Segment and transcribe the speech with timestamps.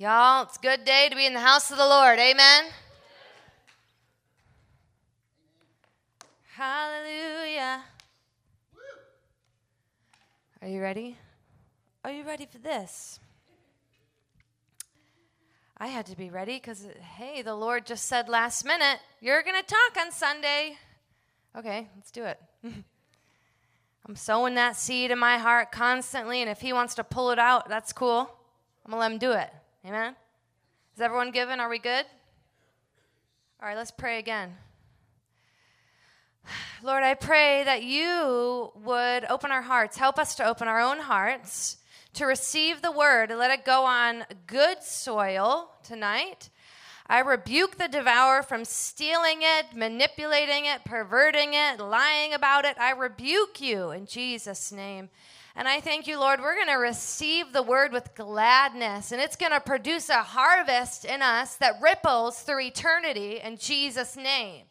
[0.00, 2.20] Y'all, it's a good day to be in the house of the Lord.
[2.20, 2.66] Amen.
[6.54, 7.82] Hallelujah.
[10.62, 11.16] Are you ready?
[12.04, 13.18] Are you ready for this?
[15.76, 16.86] I had to be ready because,
[17.16, 20.76] hey, the Lord just said last minute, you're going to talk on Sunday.
[21.56, 22.40] Okay, let's do it.
[24.06, 27.40] I'm sowing that seed in my heart constantly, and if He wants to pull it
[27.40, 28.30] out, that's cool.
[28.86, 29.50] I'm going to let Him do it.
[29.88, 30.14] Amen?
[30.94, 31.60] Is everyone given?
[31.60, 32.04] Are we good?
[33.58, 34.54] All right, let's pray again.
[36.82, 40.98] Lord, I pray that you would open our hearts, help us to open our own
[40.98, 41.78] hearts
[42.12, 46.50] to receive the word, let it go on good soil tonight.
[47.06, 52.76] I rebuke the devourer from stealing it, manipulating it, perverting it, lying about it.
[52.78, 55.08] I rebuke you in Jesus' name.
[55.58, 59.34] And I thank you, Lord, we're going to receive the word with gladness, and it's
[59.34, 64.66] going to produce a harvest in us that ripples through eternity in Jesus' name.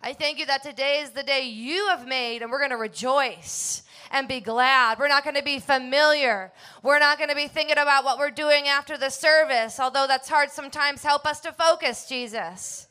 [0.00, 2.76] I thank you that today is the day you have made, and we're going to
[2.76, 3.82] rejoice
[4.12, 5.00] and be glad.
[5.00, 6.52] We're not going to be familiar.
[6.84, 10.28] We're not going to be thinking about what we're doing after the service, although that's
[10.28, 11.02] hard sometimes.
[11.02, 12.86] Help us to focus, Jesus.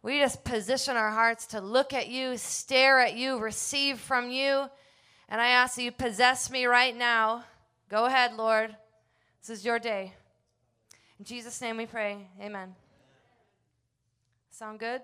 [0.00, 4.70] We just position our hearts to look at you, stare at you, receive from you.
[5.28, 7.44] And I ask that you possess me right now.
[7.88, 8.76] Go ahead, Lord.
[9.40, 10.12] This is your day.
[11.18, 12.28] In Jesus' name we pray.
[12.40, 12.74] Amen.
[14.50, 15.02] Sound good?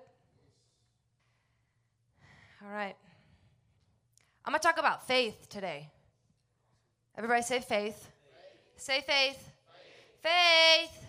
[2.65, 2.97] All right.
[4.45, 5.91] I'm going to talk about faith today.
[7.17, 7.97] Everybody say faith.
[7.97, 8.03] faith.
[8.77, 9.53] Say faith.
[10.23, 10.91] Faith.
[10.91, 11.07] faith.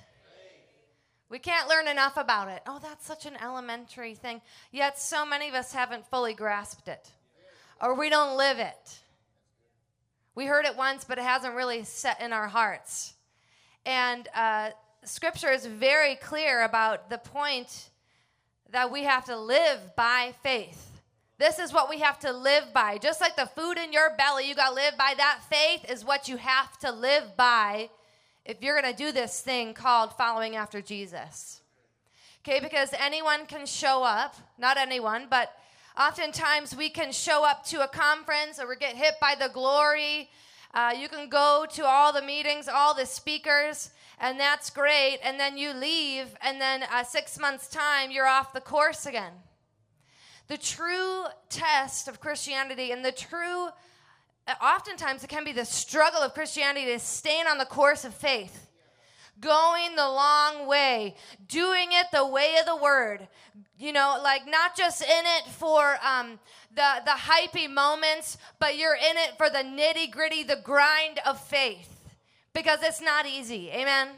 [1.30, 2.61] We can't learn enough about it.
[2.67, 4.42] Oh, that's such an elementary thing.
[4.72, 7.09] Yet so many of us haven't fully grasped it,
[7.81, 9.00] or we don't live it.
[10.36, 13.14] We heard it once, but it hasn't really set in our hearts.
[13.86, 14.72] And uh,
[15.03, 17.89] scripture is very clear about the point
[18.72, 20.89] that we have to live by faith.
[21.38, 22.98] This is what we have to live by.
[22.98, 25.42] Just like the food in your belly, you got to live by that.
[25.49, 27.89] Faith is what you have to live by
[28.45, 31.61] if you're going to do this thing called following after Jesus.
[32.42, 35.55] Okay, because anyone can show up, not anyone, but
[35.99, 40.30] oftentimes we can show up to a conference or we get hit by the glory.
[40.73, 45.20] Uh, you can go to all the meetings, all the speakers, and that's great.
[45.23, 49.33] And then you leave, and then uh, six months' time, you're off the course again.
[50.48, 53.67] The true test of Christianity and the true,
[54.61, 58.67] oftentimes it can be the struggle of Christianity is staying on the course of faith,
[59.43, 61.15] going the long way,
[61.48, 63.27] doing it the way of the word.
[63.77, 66.39] You know, like not just in it for um,
[66.73, 71.39] the, the hypey moments, but you're in it for the nitty gritty, the grind of
[71.39, 71.89] faith.
[72.54, 73.70] Because it's not easy.
[73.71, 74.09] Amen?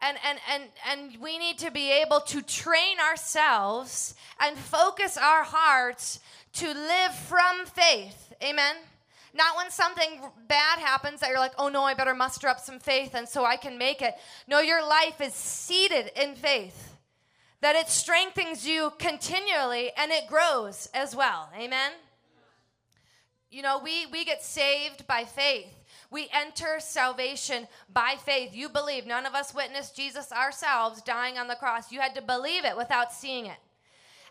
[0.00, 5.44] and and and and we need to be able to train ourselves and focus our
[5.44, 6.20] hearts
[6.52, 8.76] to live from faith amen
[9.36, 12.78] not when something bad happens that you're like oh no i better muster up some
[12.78, 14.14] faith and so i can make it
[14.48, 16.96] no your life is seated in faith
[17.60, 21.92] that it strengthens you continually and it grows as well amen
[23.50, 25.76] you know we we get saved by faith
[26.10, 28.54] we enter salvation by faith.
[28.54, 29.06] You believe.
[29.06, 31.90] None of us witnessed Jesus ourselves dying on the cross.
[31.90, 33.58] You had to believe it without seeing it.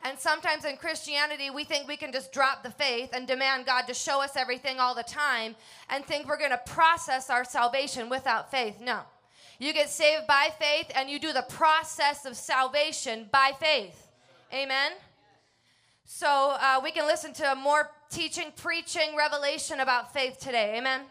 [0.06, 3.88] And sometimes in Christianity, we think we can just drop the faith and demand God
[3.88, 5.56] to show us everything all the time
[5.90, 8.80] and think we're going to process our salvation without faith.
[8.80, 9.00] No.
[9.58, 14.10] You get saved by faith and you do the process of salvation by faith.
[14.54, 14.92] Amen?
[16.06, 20.78] So uh, we can listen to more teaching, preaching, revelation about faith today.
[20.78, 21.02] Amen?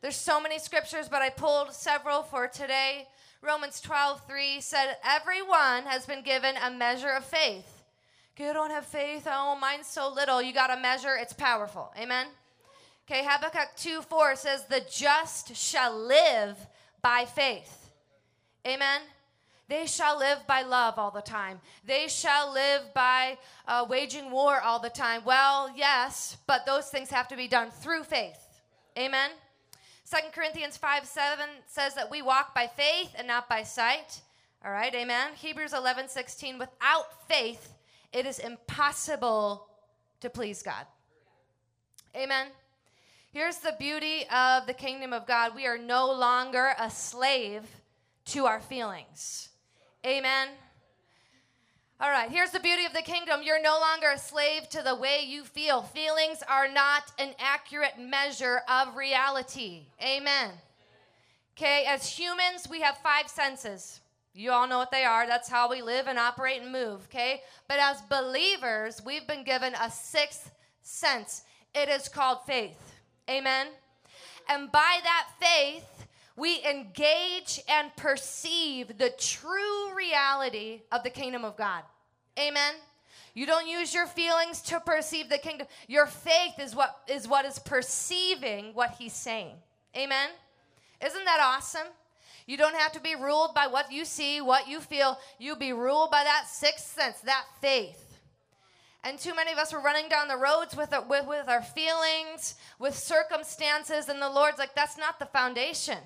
[0.00, 3.08] There's so many scriptures, but I pulled several for today.
[3.42, 7.81] Romans 12, 3 said, Everyone has been given a measure of faith.
[8.38, 9.28] You don't have faith.
[9.30, 10.42] Oh, mine's so little.
[10.42, 11.92] You got to measure, it's powerful.
[11.98, 12.26] Amen.
[13.06, 16.56] Okay, Habakkuk 2 4 says, The just shall live
[17.02, 17.90] by faith.
[18.66, 19.02] Amen.
[19.68, 21.60] They shall live by love all the time.
[21.84, 25.22] They shall live by uh, waging war all the time.
[25.24, 28.38] Well, yes, but those things have to be done through faith.
[28.98, 29.30] Amen.
[30.04, 34.20] Second Corinthians 5 7 says that we walk by faith and not by sight.
[34.64, 35.30] All right, amen.
[35.34, 37.72] Hebrews 11 16, without faith,
[38.12, 39.66] it is impossible
[40.20, 40.86] to please God.
[42.14, 42.48] Amen.
[43.32, 47.62] Here's the beauty of the kingdom of God we are no longer a slave
[48.26, 49.48] to our feelings.
[50.04, 50.48] Amen.
[51.98, 53.40] All right, here's the beauty of the kingdom.
[53.42, 55.82] You're no longer a slave to the way you feel.
[55.82, 59.86] Feelings are not an accurate measure of reality.
[60.02, 60.50] Amen.
[61.56, 64.01] Okay, as humans, we have five senses.
[64.34, 65.26] You all know what they are.
[65.26, 67.42] That's how we live and operate and move, okay?
[67.68, 70.50] But as believers, we've been given a sixth
[70.82, 71.42] sense.
[71.74, 72.94] It is called faith.
[73.28, 73.68] Amen.
[74.48, 76.06] And by that faith,
[76.36, 81.82] we engage and perceive the true reality of the kingdom of God.
[82.38, 82.74] Amen.
[83.34, 85.66] You don't use your feelings to perceive the kingdom.
[85.88, 89.56] Your faith is what is what is perceiving what he's saying.
[89.96, 90.30] Amen.
[91.04, 91.86] Isn't that awesome?
[92.46, 95.18] You don't have to be ruled by what you see, what you feel.
[95.38, 98.18] You be ruled by that sixth sense, that faith.
[99.04, 101.62] And too many of us are running down the roads with, our, with, with our
[101.62, 105.98] feelings, with circumstances, and the Lord's like, that's not the foundation.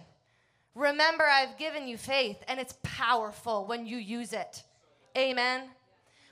[0.75, 4.63] Remember, I've given you faith, and it's powerful when you use it.
[5.17, 5.63] Amen.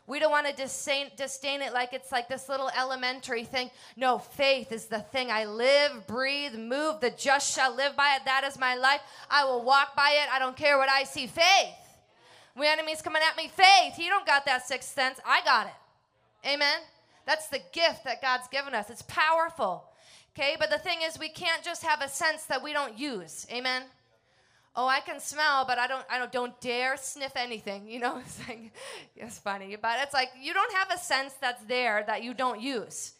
[0.06, 3.70] We don't want to disdain, disdain it like it's like this little elementary thing.
[3.96, 7.00] No, faith is the thing I live, breathe, move.
[7.00, 8.24] The just shall live by it.
[8.26, 9.00] That is my life.
[9.30, 10.30] I will walk by it.
[10.30, 11.26] I don't care what I see.
[11.26, 11.74] Faith.
[12.54, 13.94] When enemy's coming at me, faith.
[13.96, 15.18] He don't got that sixth sense.
[15.26, 16.48] I got it.
[16.48, 16.80] Amen.
[17.26, 18.90] That's the gift that God's given us.
[18.90, 19.84] It's powerful.
[20.38, 23.46] Okay, but the thing is, we can't just have a sense that we don't use.
[23.50, 23.84] Amen
[24.76, 27.88] oh, I can smell, but I don't, I don't, don't dare sniff anything.
[27.88, 28.72] You know, it's like,
[29.16, 32.60] it's funny, but it's like you don't have a sense that's there that you don't
[32.60, 33.12] use.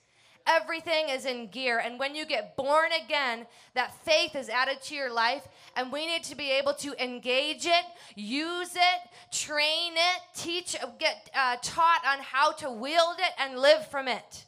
[0.47, 4.95] Everything is in gear, and when you get born again, that faith is added to
[4.95, 7.85] your life, and we need to be able to engage it,
[8.15, 13.87] use it, train it, teach, get uh, taught on how to wield it and live
[13.91, 14.45] from it.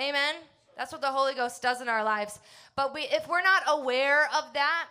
[0.00, 0.34] Amen.
[0.78, 2.38] That's what the Holy Ghost does in our lives.
[2.74, 4.86] But we, if we're not aware of that,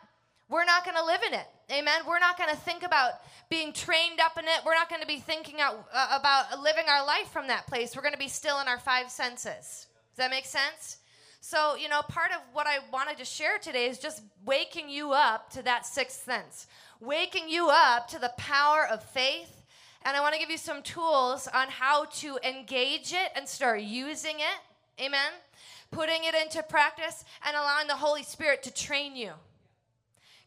[0.49, 1.47] we're not going to live in it.
[1.71, 2.01] Amen.
[2.07, 3.13] We're not going to think about
[3.49, 4.65] being trained up in it.
[4.65, 7.95] We're not going to be thinking out, uh, about living our life from that place.
[7.95, 9.87] We're going to be still in our five senses.
[10.11, 10.97] Does that make sense?
[11.39, 15.11] So, you know, part of what I wanted to share today is just waking you
[15.11, 16.67] up to that sixth sense,
[16.99, 19.63] waking you up to the power of faith.
[20.05, 23.81] And I want to give you some tools on how to engage it and start
[23.81, 25.01] using it.
[25.03, 25.31] Amen.
[25.91, 29.31] Putting it into practice and allowing the Holy Spirit to train you.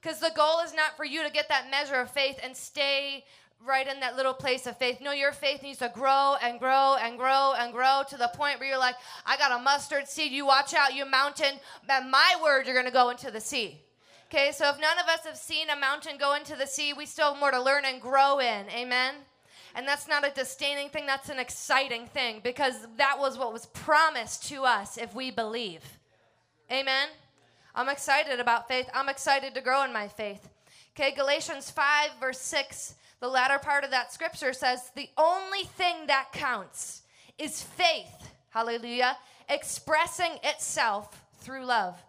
[0.01, 3.25] Because the goal is not for you to get that measure of faith and stay
[3.67, 4.99] right in that little place of faith.
[5.01, 8.61] No, your faith needs to grow and grow and grow and grow to the point
[8.61, 10.33] where you're like, I got a mustard seed.
[10.33, 11.59] You watch out, you mountain.
[11.89, 13.81] At my word, you're going to go into the sea.
[14.29, 17.07] Okay, so if none of us have seen a mountain go into the sea, we
[17.07, 18.69] still have more to learn and grow in.
[18.71, 19.15] Amen?
[19.77, 23.67] And that's not a disdaining thing, that's an exciting thing because that was what was
[23.67, 25.83] promised to us if we believe.
[26.73, 27.09] Amen?
[27.77, 28.89] I'm excited about faith.
[28.95, 30.49] I'm excited to grow in my faith.
[30.99, 36.07] Okay, Galatians 5, verse 6, the latter part of that scripture says, The only thing
[36.07, 37.03] that counts
[37.39, 39.19] is faith, hallelujah,
[39.51, 42.03] expressing itself through love.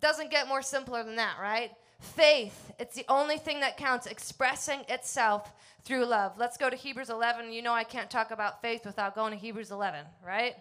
[0.00, 1.72] Doesn't get more simpler than that, right?
[2.00, 5.52] Faith, it's the only thing that counts, expressing itself
[5.84, 6.38] through love.
[6.38, 7.52] Let's go to Hebrews 11.
[7.52, 10.56] You know, I can't talk about faith without going to Hebrews 11, right?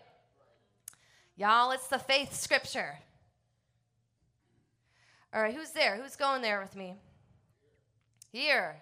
[1.37, 2.97] Y'all, it's the faith scripture.
[5.35, 5.97] All right, who's there?
[6.01, 6.95] Who's going there with me?
[8.31, 8.77] Here.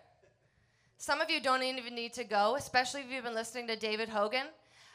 [0.99, 4.07] Some of you don't even need to go, especially if you've been listening to David
[4.07, 4.45] Hogan.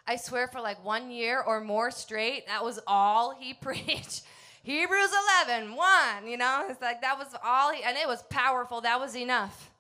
[0.07, 4.23] I swear for like one year or more straight, that was all he preached.
[4.63, 5.11] Hebrews
[5.49, 8.81] 11, 1, you know, it's like that was all he, and it was powerful.
[8.81, 9.73] That was enough.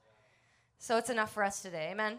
[0.80, 1.90] So it's enough for us today.
[1.92, 2.18] Amen.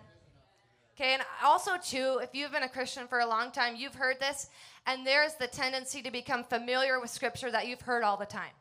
[0.96, 4.22] Okay, and also, too, if you've been a Christian for a long time, you've heard
[4.22, 4.50] this,
[4.86, 8.51] and there's the tendency to become familiar with scripture that you've heard all the time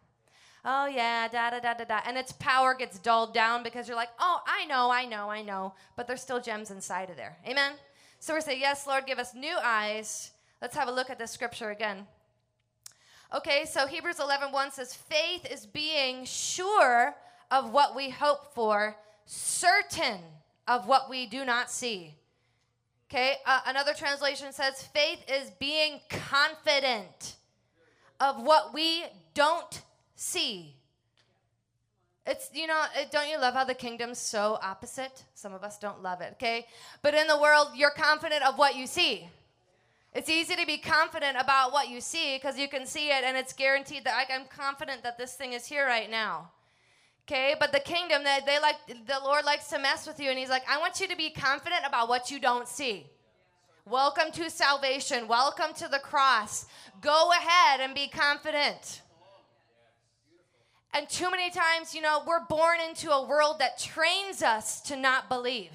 [0.64, 2.00] oh yeah, da da da da da.
[2.06, 5.42] And its power gets dulled down because you're like, oh, I know, I know, I
[5.42, 5.74] know.
[5.96, 7.36] But there's still gems inside of there.
[7.46, 7.72] Amen?
[8.20, 10.32] So we're saying, yes, Lord, give us new eyes.
[10.60, 12.06] Let's have a look at this scripture again.
[13.34, 17.14] Okay, so Hebrews 11 1 says, faith is being sure
[17.50, 18.96] of what we hope for,
[19.26, 20.20] certain
[20.66, 22.14] of what we do not see.
[23.10, 27.36] Okay, uh, another translation says, faith is being confident
[28.18, 29.82] of what we don't
[30.18, 30.74] see.
[32.26, 35.24] It's, you know, don't you love how the kingdom's so opposite?
[35.34, 36.66] Some of us don't love it, okay?
[37.00, 39.28] But in the world, you're confident of what you see.
[40.12, 43.36] It's easy to be confident about what you see because you can see it and
[43.36, 46.50] it's guaranteed that I'm confident that this thing is here right now.
[47.26, 50.38] Okay, but the kingdom that they like the Lord likes to mess with you and
[50.38, 53.06] he's like, I want you to be confident about what you don't see.
[53.86, 55.28] Welcome to salvation.
[55.28, 56.66] Welcome to the cross.
[57.00, 59.02] Go ahead and be confident.
[60.94, 64.96] And too many times, you know, we're born into a world that trains us to
[64.96, 65.72] not believe.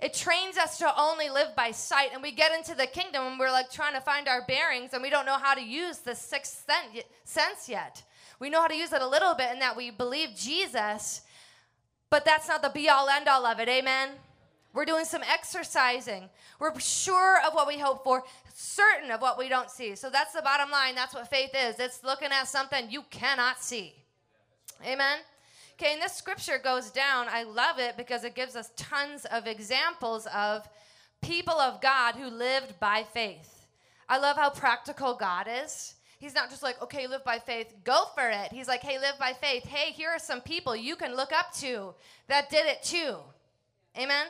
[0.00, 2.10] It trains us to only live by sight.
[2.12, 5.02] And we get into the kingdom and we're like trying to find our bearings and
[5.02, 6.68] we don't know how to use the sixth
[7.24, 8.02] sense yet.
[8.40, 11.22] We know how to use it a little bit in that we believe Jesus,
[12.10, 13.68] But that's not the be all end all of it.
[13.68, 14.10] Amen.
[14.72, 16.30] We're doing some exercising.
[16.60, 18.22] We're sure of what we hope for,
[18.54, 19.96] certain of what we don't see.
[19.96, 20.94] So that's the bottom line.
[20.94, 21.80] That's what faith is.
[21.80, 23.94] It's looking at something you cannot see.
[24.84, 25.18] Amen.
[25.74, 27.26] Okay, and this scripture goes down.
[27.30, 30.68] I love it because it gives us tons of examples of
[31.20, 33.66] people of God who lived by faith.
[34.08, 35.94] I love how practical God is.
[36.18, 38.50] He's not just like, okay, live by faith, go for it.
[38.50, 39.64] He's like, hey, live by faith.
[39.64, 41.94] Hey, here are some people you can look up to
[42.26, 43.16] that did it too.
[43.96, 44.26] Amen.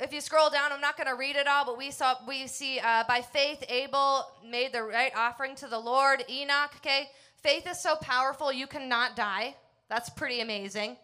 [0.00, 2.46] If you scroll down, I'm not going to read it all, but we saw we
[2.46, 6.22] see uh, by faith Abel made the right offering to the Lord.
[6.30, 7.08] Enoch, okay,
[7.46, 9.54] faith is so powerful you cannot die.
[9.88, 10.96] That's pretty amazing.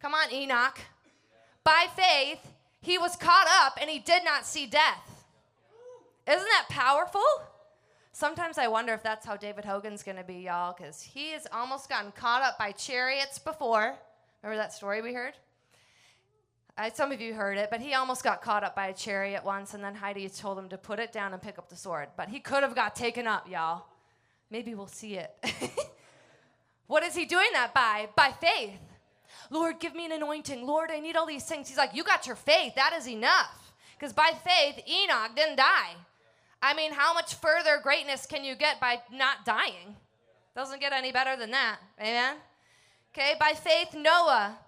[0.00, 0.78] Come on, Enoch.
[1.64, 2.38] By faith,
[2.80, 5.24] he was caught up and he did not see death.
[6.28, 7.24] Isn't that powerful?
[8.12, 11.48] Sometimes I wonder if that's how David Hogan's going to be, y'all, because he has
[11.52, 13.96] almost gotten caught up by chariots before.
[14.44, 15.34] Remember that story we heard?
[16.78, 19.44] I, some of you heard it, but he almost got caught up by a chariot
[19.44, 22.06] once, and then Heidi told him to put it down and pick up the sword.
[22.16, 23.86] But he could have got taken up, y'all.
[24.50, 25.32] Maybe we'll see it.
[26.86, 28.08] what is he doing that by?
[28.16, 28.78] By faith.
[29.50, 30.66] Lord, give me an anointing.
[30.66, 31.68] Lord, I need all these things.
[31.68, 32.74] He's like, You got your faith.
[32.74, 33.72] That is enough.
[33.98, 35.94] Because by faith, Enoch didn't die.
[36.62, 39.96] I mean, how much further greatness can you get by not dying?
[40.54, 41.78] Doesn't get any better than that.
[42.00, 42.36] Amen?
[43.12, 44.58] Okay, by faith, Noah.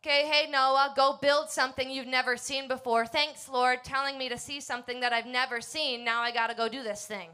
[0.00, 3.06] Okay, hey, Noah, go build something you've never seen before.
[3.06, 6.04] Thanks, Lord, telling me to see something that I've never seen.
[6.04, 7.28] Now I got to go do this thing.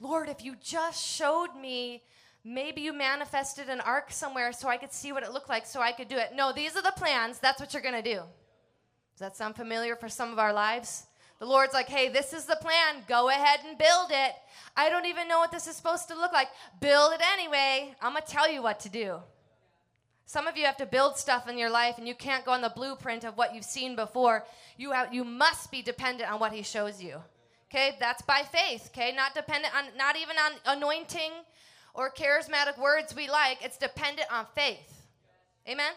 [0.00, 2.02] Lord, if you just showed me,
[2.44, 5.80] maybe you manifested an ark somewhere so I could see what it looked like so
[5.80, 6.32] I could do it.
[6.34, 7.38] No, these are the plans.
[7.38, 8.20] That's what you're going to do.
[8.20, 11.06] Does that sound familiar for some of our lives?
[11.38, 13.02] The Lord's like, hey, this is the plan.
[13.08, 14.32] Go ahead and build it.
[14.76, 16.48] I don't even know what this is supposed to look like.
[16.80, 17.94] Build it anyway.
[18.00, 19.20] I'm going to tell you what to do.
[20.24, 22.60] Some of you have to build stuff in your life and you can't go on
[22.60, 24.44] the blueprint of what you've seen before.
[24.76, 27.22] You, have, you must be dependent on what He shows you.
[27.70, 28.90] Okay, that's by faith.
[28.94, 31.32] Okay, not dependent on, not even on anointing
[31.94, 33.58] or charismatic words we like.
[33.62, 35.02] It's dependent on faith.
[35.68, 35.92] Amen?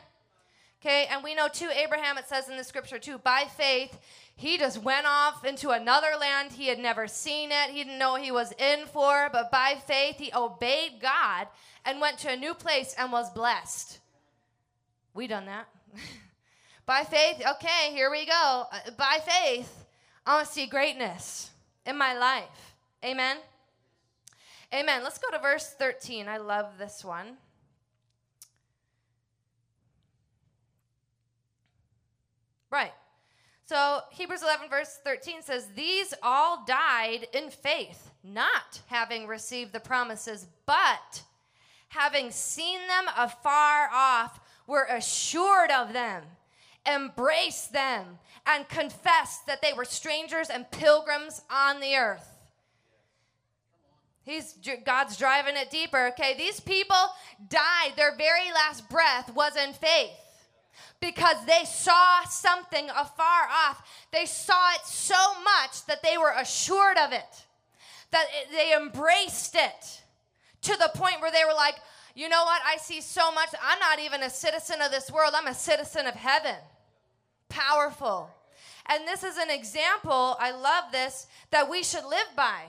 [0.81, 3.97] Okay, and we know too, Abraham, it says in the scripture too, by faith,
[4.35, 6.53] he just went off into another land.
[6.53, 7.69] He had never seen it.
[7.69, 11.47] He didn't know what he was in for, but by faith, he obeyed God
[11.85, 13.99] and went to a new place and was blessed.
[15.13, 15.67] We done that.
[16.85, 18.65] by faith, okay, here we go.
[18.71, 19.85] Uh, by faith,
[20.25, 21.51] I want to see greatness
[21.85, 22.75] in my life.
[23.03, 23.37] Amen.
[24.73, 25.03] Amen.
[25.03, 26.27] Let's go to verse 13.
[26.27, 27.37] I love this one.
[32.71, 32.93] Right.
[33.65, 39.79] So Hebrews 11, verse 13 says, These all died in faith, not having received the
[39.79, 41.23] promises, but
[41.89, 46.23] having seen them afar off, were assured of them,
[46.85, 52.27] embraced them, and confess that they were strangers and pilgrims on the earth.
[54.23, 54.55] He's
[54.85, 56.07] God's driving it deeper.
[56.09, 56.95] Okay, these people
[57.49, 57.93] died.
[57.95, 60.11] Their very last breath was in faith
[60.99, 63.81] because they saw something afar off.
[64.11, 67.45] They saw it so much that they were assured of it,
[68.11, 70.01] that it, they embraced it
[70.61, 71.75] to the point where they were like,
[72.15, 72.61] you know what?
[72.65, 73.49] I see so much.
[73.63, 76.55] I'm not even a citizen of this world, I'm a citizen of heaven.
[77.49, 78.29] Powerful.
[78.85, 82.61] And this is an example, I love this, that we should live by.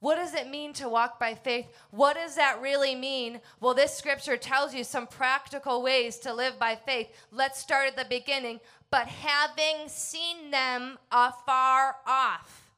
[0.00, 1.66] What does it mean to walk by faith?
[1.90, 3.40] What does that really mean?
[3.60, 7.08] Well, this scripture tells you some practical ways to live by faith.
[7.32, 8.60] Let's start at the beginning.
[8.90, 12.70] But having seen them afar off,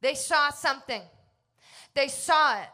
[0.00, 1.02] they saw something.
[1.94, 2.68] They saw it.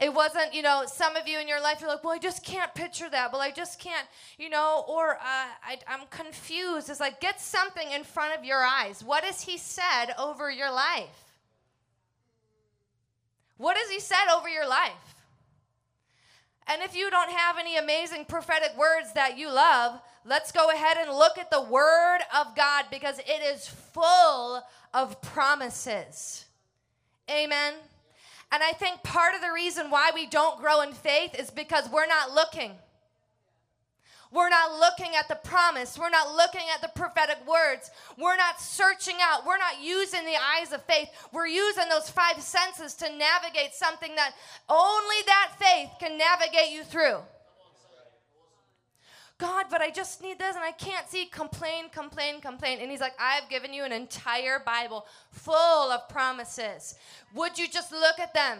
[0.00, 2.44] It wasn't, you know, some of you in your life, you're like, well, I just
[2.44, 3.32] can't picture that.
[3.32, 4.06] Well, I just can't,
[4.38, 6.88] you know, or uh, I, I'm confused.
[6.88, 9.02] It's like, get something in front of your eyes.
[9.02, 11.24] What has He said over your life?
[13.56, 14.92] What has He said over your life?
[16.68, 20.98] And if you don't have any amazing prophetic words that you love, let's go ahead
[20.98, 24.62] and look at the Word of God because it is full
[24.94, 26.44] of promises.
[27.28, 27.74] Amen.
[28.50, 31.88] And I think part of the reason why we don't grow in faith is because
[31.90, 32.72] we're not looking.
[34.30, 35.98] We're not looking at the promise.
[35.98, 37.90] We're not looking at the prophetic words.
[38.18, 39.46] We're not searching out.
[39.46, 41.08] We're not using the eyes of faith.
[41.32, 44.32] We're using those five senses to navigate something that
[44.68, 47.18] only that faith can navigate you through.
[49.38, 51.26] God, but I just need this and I can't see.
[51.26, 52.80] Complain, complain, complain.
[52.80, 55.54] And he's like, I've given you an entire Bible full
[55.92, 56.96] of promises.
[57.34, 58.58] Would you just look at them?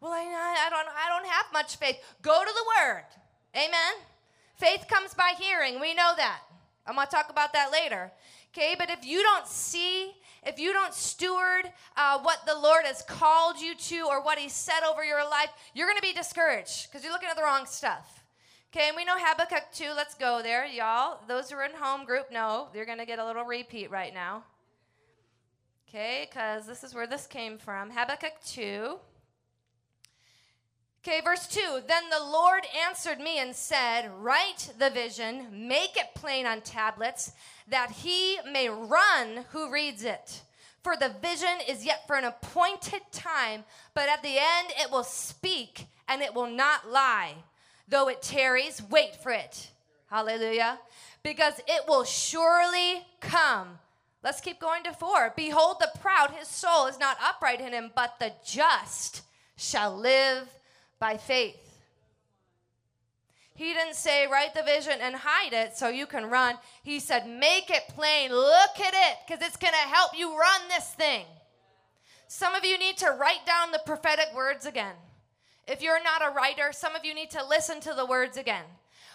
[0.00, 1.96] Well, I, I don't I don't have much faith.
[2.22, 3.04] Go to the word.
[3.54, 3.94] Amen.
[4.56, 5.78] Faith comes by hearing.
[5.78, 6.40] We know that.
[6.86, 8.10] I'm going to talk about that later.
[8.52, 10.12] Okay, but if you don't see,
[10.44, 14.48] if you don't steward uh, what the Lord has called you to or what He
[14.48, 17.66] said over your life, you're going to be discouraged because you're looking at the wrong
[17.66, 18.21] stuff.
[18.74, 19.90] Okay, and we know Habakkuk 2.
[19.94, 21.18] Let's go there, y'all.
[21.28, 24.14] Those who are in home group know you're going to get a little repeat right
[24.14, 24.44] now.
[25.86, 27.90] Okay, because this is where this came from.
[27.90, 28.98] Habakkuk 2.
[31.06, 36.14] Okay, verse 2 Then the Lord answered me and said, Write the vision, make it
[36.14, 37.32] plain on tablets,
[37.68, 40.40] that he may run who reads it.
[40.82, 45.04] For the vision is yet for an appointed time, but at the end it will
[45.04, 47.34] speak and it will not lie.
[47.92, 49.68] Though it tarries, wait for it.
[50.06, 50.78] Hallelujah.
[51.22, 53.78] Because it will surely come.
[54.24, 55.34] Let's keep going to four.
[55.36, 59.20] Behold, the proud, his soul is not upright in him, but the just
[59.56, 60.48] shall live
[60.98, 61.80] by faith.
[63.54, 66.56] He didn't say, write the vision and hide it so you can run.
[66.82, 68.30] He said, make it plain.
[68.30, 71.26] Look at it because it's going to help you run this thing.
[72.26, 74.94] Some of you need to write down the prophetic words again.
[75.66, 78.64] If you're not a writer, some of you need to listen to the words again.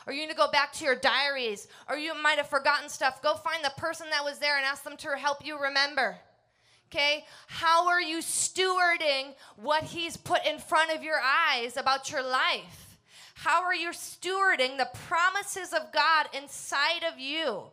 [0.06, 3.22] Or you need to go back to your diaries, or you might have forgotten stuff.
[3.22, 6.18] Go find the person that was there and ask them to help you remember.
[6.89, 7.25] Okay?
[7.48, 12.98] How are you stewarding what He's put in front of your eyes about your life?
[13.34, 17.63] How are you stewarding the promises of God inside of you?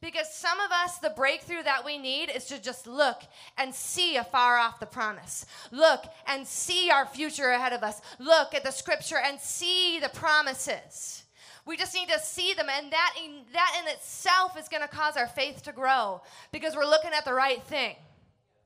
[0.00, 3.22] Because some of us, the breakthrough that we need is to just look
[3.56, 5.44] and see afar off the promise.
[5.72, 8.00] Look and see our future ahead of us.
[8.20, 11.24] Look at the scripture and see the promises.
[11.66, 14.88] We just need to see them, and that in, that in itself is going to
[14.88, 17.96] cause our faith to grow because we're looking at the right thing.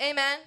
[0.01, 0.39] Amen.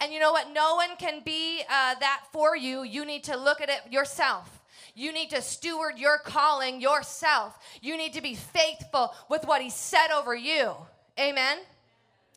[0.00, 0.52] And you know what?
[0.52, 2.84] No one can be uh, that for you.
[2.84, 4.53] You need to look at it yourself.
[4.94, 7.58] You need to steward your calling yourself.
[7.82, 10.72] You need to be faithful with what He said over you.
[11.18, 11.58] Amen.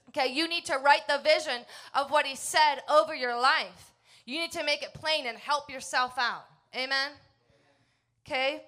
[0.09, 1.61] Okay, you need to write the vision
[1.93, 3.91] of what He said over your life.
[4.25, 6.45] You need to make it plain and help yourself out.
[6.75, 7.11] Amen.
[8.25, 8.63] Okay,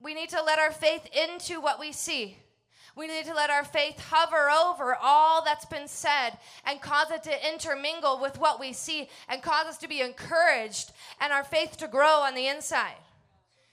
[0.00, 2.36] we need to let our faith into what we see.
[2.96, 6.32] We need to let our faith hover over all that's been said
[6.66, 10.92] and cause it to intermingle with what we see and cause us to be encouraged
[11.20, 12.96] and our faith to grow on the inside.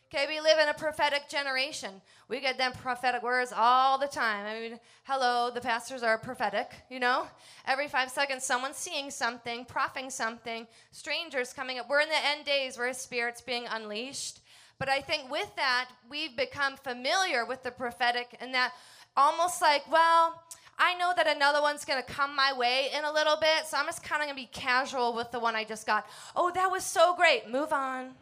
[0.10, 2.02] Okay, we live in a prophetic generation.
[2.30, 4.46] We get them prophetic words all the time.
[4.46, 7.28] I mean, hello, the pastors are prophetic, you know?
[7.66, 11.90] Every five seconds, someone's seeing something, proffing something, strangers coming up.
[11.90, 14.40] We're in the end days where Spirit's being unleashed.
[14.80, 18.72] But I think with that, we've become familiar with the prophetic and that
[19.18, 20.42] almost like, well,
[20.80, 23.88] I know that another one's to come my way in a little bit, so I'm
[23.88, 26.08] just kind of to be casual with the one I just got.
[26.34, 27.50] Oh, that was so great.
[27.50, 28.14] Move on.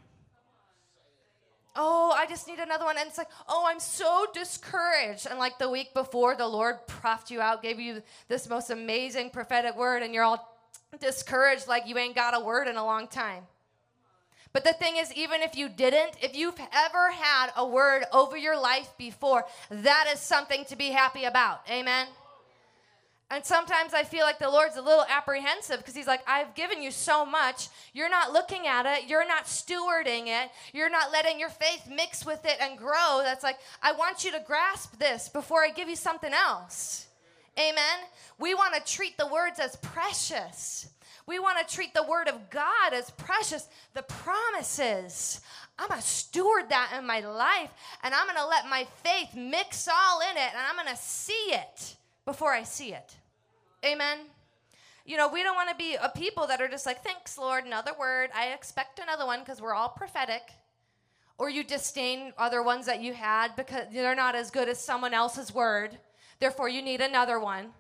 [1.76, 2.98] Oh, I just need another one.
[2.98, 5.28] And it's like, oh, I'm so discouraged.
[5.30, 9.30] And like the week before, the Lord propped you out, gave you this most amazing
[9.32, 10.58] prophetic word, and you're all
[11.00, 13.44] discouraged like you ain't got a word in a long time.
[14.54, 18.38] But the thing is, even if you didn't, if you've ever had a word over
[18.38, 21.60] your life before, that is something to be happy about.
[21.70, 22.08] Amen.
[23.36, 26.82] And sometimes I feel like the Lord's a little apprehensive because He's like, I've given
[26.82, 27.68] you so much.
[27.92, 29.10] You're not looking at it.
[29.10, 30.52] You're not stewarding it.
[30.72, 33.20] You're not letting your faith mix with it and grow.
[33.26, 37.08] That's like, I want you to grasp this before I give you something else.
[37.60, 38.08] Amen.
[38.40, 40.88] We want to treat the words as precious.
[41.28, 45.42] We want to treat the word of God as precious, the promises.
[45.78, 47.72] I'm going to steward that in my life,
[48.02, 51.04] and I'm going to let my faith mix all in it, and I'm going to
[51.04, 53.18] see it before I see it.
[53.86, 54.18] Amen.
[55.06, 57.66] You know, we don't want to be a people that are just like, thanks, Lord,
[57.66, 58.32] another word.
[58.34, 60.50] I expect another one because we're all prophetic.
[61.38, 65.14] Or you disdain other ones that you had because they're not as good as someone
[65.14, 66.00] else's word.
[66.40, 67.74] Therefore, you need another one.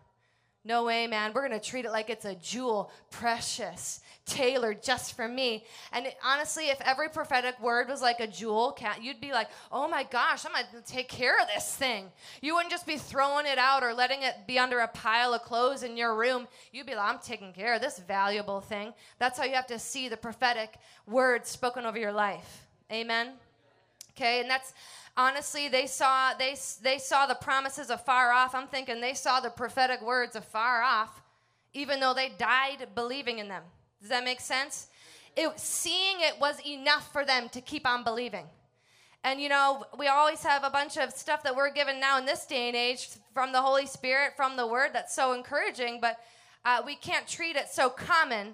[0.67, 1.31] No way, man.
[1.31, 5.63] We're going to treat it like it's a jewel, precious, tailored just for me.
[5.93, 9.47] And it, honestly, if every prophetic word was like a jewel, cat, you'd be like,
[9.71, 12.07] oh my gosh, I'm going to take care of this thing.
[12.41, 15.43] You wouldn't just be throwing it out or letting it be under a pile of
[15.43, 16.47] clothes in your room.
[16.71, 18.95] You'd be like, I'm taking care of this valuable thing.
[19.19, 22.65] That's how you have to see the prophetic words spoken over your life.
[22.91, 23.33] Amen.
[24.15, 24.73] Okay, and that's
[25.17, 28.55] honestly they saw they they saw the promises afar off.
[28.55, 31.21] I'm thinking they saw the prophetic words afar off
[31.75, 33.63] even though they died believing in them.
[33.99, 34.87] Does that make sense?
[35.35, 38.45] It, seeing it was enough for them to keep on believing.
[39.23, 42.25] And you know we always have a bunch of stuff that we're given now in
[42.25, 46.19] this day and age from the holy spirit from the word that's so encouraging but
[46.63, 48.53] uh, we can't treat it so common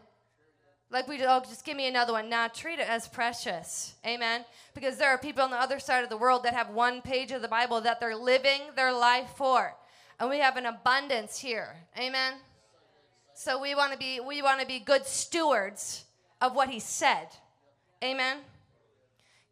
[0.91, 2.29] Like we oh, just give me another one.
[2.29, 3.95] Now treat it as precious.
[4.05, 4.43] Amen.
[4.73, 7.31] Because there are people on the other side of the world that have one page
[7.31, 9.75] of the Bible that they're living their life for.
[10.19, 11.77] And we have an abundance here.
[11.97, 12.33] Amen.
[13.33, 16.03] So we want to be we want to be good stewards
[16.41, 17.27] of what he said.
[18.03, 18.37] Amen.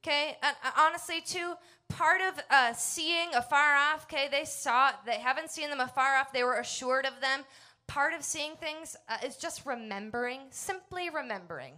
[0.04, 1.56] Okay, and uh, honestly, too,
[1.90, 6.32] part of uh, seeing afar off, okay, they saw, they haven't seen them afar off,
[6.32, 7.42] they were assured of them.
[7.90, 11.74] Part of seeing things uh, is just remembering, simply remembering.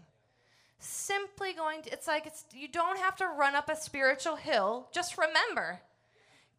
[0.78, 4.90] Simply going to, it's like it's, you don't have to run up a spiritual hill,
[4.92, 5.80] just remember.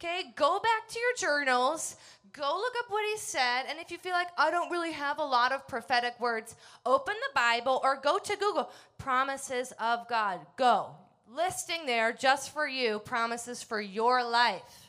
[0.01, 1.97] Okay, go back to your journals,
[2.33, 5.19] go look up what he said, and if you feel like I don't really have
[5.19, 8.71] a lot of prophetic words, open the Bible or go to Google.
[8.97, 10.41] Promises of God.
[10.57, 10.93] Go
[11.35, 14.82] listing there just for you promises for your life.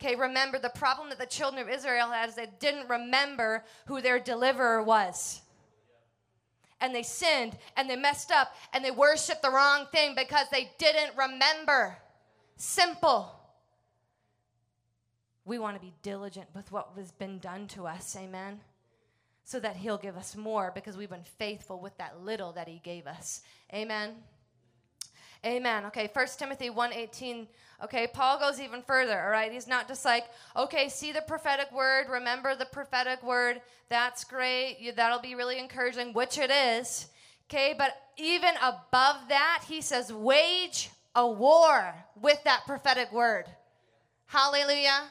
[0.00, 4.00] Okay, remember the problem that the children of Israel had is they didn't remember who
[4.00, 5.40] their deliverer was.
[6.80, 10.70] And they sinned and they messed up and they worshiped the wrong thing because they
[10.78, 11.96] didn't remember.
[12.56, 13.32] Simple.
[15.44, 18.16] We want to be diligent with what has been done to us.
[18.16, 18.60] Amen.
[19.44, 22.80] So that He'll give us more because we've been faithful with that little that He
[22.82, 23.42] gave us.
[23.72, 24.14] Amen.
[25.44, 25.84] Amen.
[25.86, 27.46] Okay, 1 Timothy 1:18.
[27.82, 29.52] Okay, Paul goes even further, all right?
[29.52, 30.24] He's not just like,
[30.56, 33.60] okay, see the prophetic word, remember the prophetic word.
[33.90, 34.78] That's great.
[34.80, 37.08] You, that'll be really encouraging, which it is.
[37.50, 43.44] Okay, but even above that, he says, wage a war with that prophetic word.
[44.26, 45.02] Hallelujah.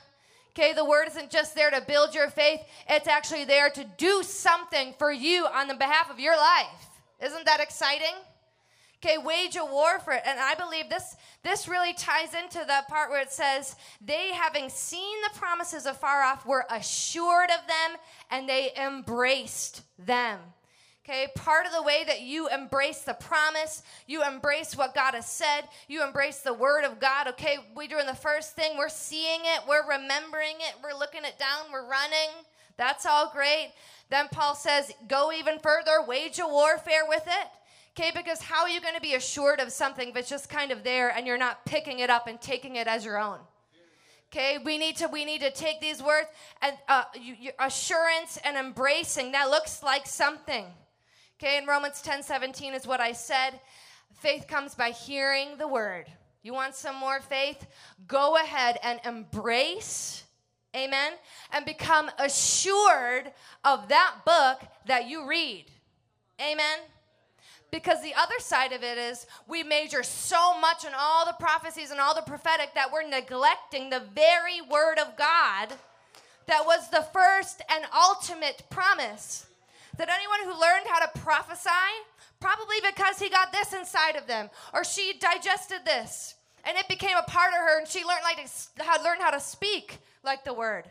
[0.52, 4.24] Okay, the word isn't just there to build your faith, it's actually there to do
[4.24, 6.88] something for you on the behalf of your life.
[7.22, 8.16] Isn't that exciting?
[9.04, 10.22] Okay, wage a war for it.
[10.26, 14.70] And I believe this this really ties into the part where it says, they having
[14.70, 18.00] seen the promises afar off were assured of them
[18.32, 20.40] and they embraced them.
[21.04, 25.30] Okay, part of the way that you embrace the promise, you embrace what God has
[25.30, 27.28] said, you embrace the word of God.
[27.28, 31.38] Okay, we're doing the first thing, we're seeing it, we're remembering it, we're looking it
[31.38, 32.30] down, we're running.
[32.78, 33.74] That's all great.
[34.10, 37.48] Then Paul says, go even further, wage a warfare with it.
[37.96, 40.84] Okay, because how are you going to be assured of something it's just kind of
[40.84, 43.38] there and you're not picking it up and taking it as your own?
[44.32, 46.28] Okay, we need to we need to take these words
[46.64, 49.34] and uh, you, assurance and embracing.
[49.34, 50.66] That looks like something.
[51.38, 53.60] Okay, in Romans 10 17 is what I said.
[54.16, 56.06] Faith comes by hearing the word.
[56.42, 57.68] You want some more faith?
[58.08, 60.24] Go ahead and embrace,
[60.76, 61.14] amen,
[61.52, 63.32] and become assured
[63.64, 65.66] of that book that you read.
[66.42, 66.80] Amen.
[67.74, 71.90] Because the other side of it is we major so much in all the prophecies
[71.90, 75.70] and all the prophetic that we're neglecting the very word of God
[76.46, 79.48] that was the first and ultimate promise.
[79.98, 81.70] That anyone who learned how to prophesy,
[82.40, 87.18] probably because he got this inside of them, or she digested this, and it became
[87.18, 90.44] a part of her, and she learned like to, how, learned how to speak like
[90.44, 90.86] the word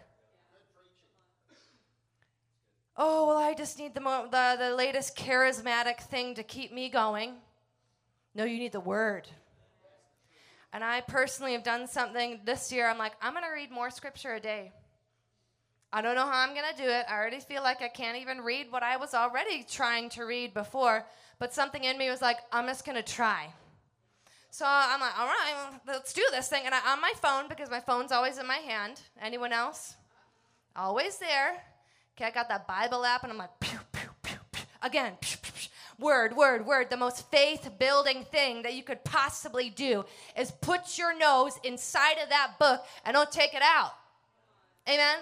[2.96, 6.88] oh, well, I just need the, mo- the, the latest charismatic thing to keep me
[6.88, 7.34] going.
[8.34, 9.28] No, you need the word.
[10.72, 12.88] And I personally have done something this year.
[12.88, 14.72] I'm like, I'm going to read more scripture a day.
[15.92, 17.04] I don't know how I'm going to do it.
[17.08, 20.54] I already feel like I can't even read what I was already trying to read
[20.54, 21.04] before,
[21.38, 23.52] but something in me was like, I'm just going to try.
[24.48, 26.62] So I'm like, all right, let's do this thing.
[26.64, 29.00] And I, on my phone, because my phone's always in my hand.
[29.20, 29.96] Anyone else?
[30.74, 31.62] Always there.
[32.16, 34.62] Okay, I got that Bible app and I'm like, pew, pew, pew, pew.
[34.82, 35.68] again, pew, pew, pew.
[35.98, 36.90] word, word, word.
[36.90, 40.04] The most faith building thing that you could possibly do
[40.36, 43.92] is put your nose inside of that book and don't take it out.
[44.86, 45.18] Amen?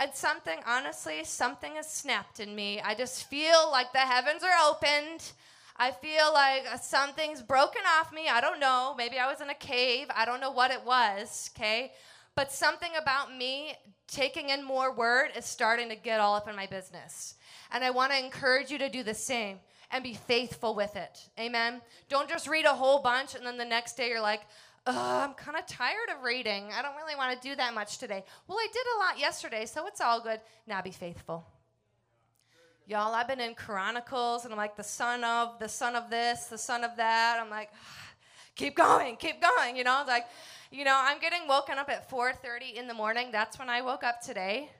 [0.00, 2.80] And something, honestly, something has snapped in me.
[2.80, 5.32] I just feel like the heavens are opened.
[5.76, 8.28] I feel like something's broken off me.
[8.28, 8.94] I don't know.
[8.96, 10.08] Maybe I was in a cave.
[10.14, 11.92] I don't know what it was, okay?
[12.38, 13.74] But something about me
[14.06, 17.34] taking in more word is starting to get all up in my business.
[17.72, 19.58] And I want to encourage you to do the same
[19.90, 21.18] and be faithful with it.
[21.36, 21.80] Amen.
[22.08, 24.42] Don't just read a whole bunch and then the next day you're like,
[24.86, 26.70] I'm kind of tired of reading.
[26.78, 28.22] I don't really want to do that much today.
[28.46, 30.38] Well, I did a lot yesterday, so it's all good.
[30.68, 31.44] Now be faithful.
[32.86, 36.44] Y'all, I've been in Chronicles and I'm like the son of, the son of this,
[36.44, 37.40] the son of that.
[37.42, 37.70] I'm like,
[38.54, 39.76] keep going, keep going.
[39.76, 40.26] You know, like
[40.70, 43.30] you know, I'm getting woken up at 4:30 in the morning.
[43.32, 44.70] That's when I woke up today.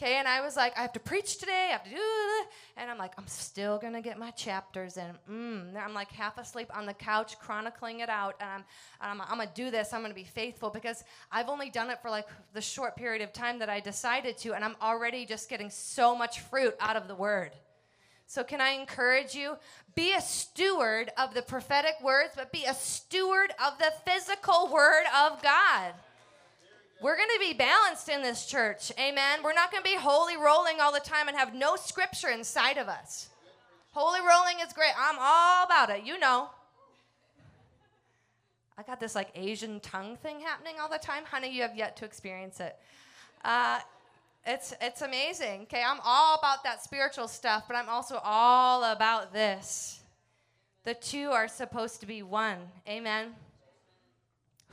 [0.00, 1.70] Okay, and I was like, I have to preach today.
[1.70, 2.44] I have to do,
[2.76, 5.12] and I'm like, I'm still gonna get my chapters in.
[5.28, 5.76] Mm.
[5.76, 8.62] I'm like half asleep on the couch, chronicling it out, and
[9.00, 9.92] I'm, I'm, I'm gonna do this.
[9.92, 13.32] I'm gonna be faithful because I've only done it for like the short period of
[13.32, 17.08] time that I decided to, and I'm already just getting so much fruit out of
[17.08, 17.50] the word
[18.30, 19.56] So, can I encourage you?
[19.94, 25.04] Be a steward of the prophetic words, but be a steward of the physical word
[25.18, 25.94] of God.
[27.00, 28.92] We're going to be balanced in this church.
[28.98, 29.38] Amen.
[29.42, 32.76] We're not going to be holy rolling all the time and have no scripture inside
[32.76, 33.30] of us.
[33.92, 34.92] Holy rolling is great.
[34.98, 36.04] I'm all about it.
[36.04, 36.50] You know.
[38.76, 41.24] I got this like Asian tongue thing happening all the time.
[41.24, 42.76] Honey, you have yet to experience it.
[43.42, 43.78] Uh,
[44.48, 45.62] it's it's amazing.
[45.62, 50.00] Okay, I'm all about that spiritual stuff, but I'm also all about this.
[50.84, 52.58] The two are supposed to be one.
[52.88, 53.34] Amen.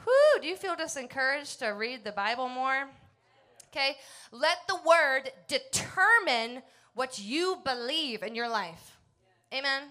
[0.05, 2.87] Whoo, do you feel just encouraged to read the Bible more?
[3.69, 3.97] Okay,
[4.31, 8.97] let the word determine what you believe in your life.
[9.53, 9.83] Amen.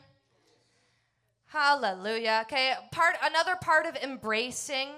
[1.46, 2.40] Hallelujah.
[2.46, 4.88] Okay, part another part of embracing.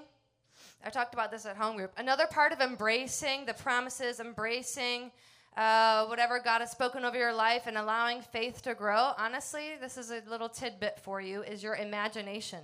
[0.85, 1.91] I talked about this at home group.
[1.97, 5.11] Another part of embracing the promises, embracing
[5.55, 9.13] uh, whatever God has spoken over your life, and allowing faith to grow.
[9.17, 12.59] Honestly, this is a little tidbit for you: is your imagination.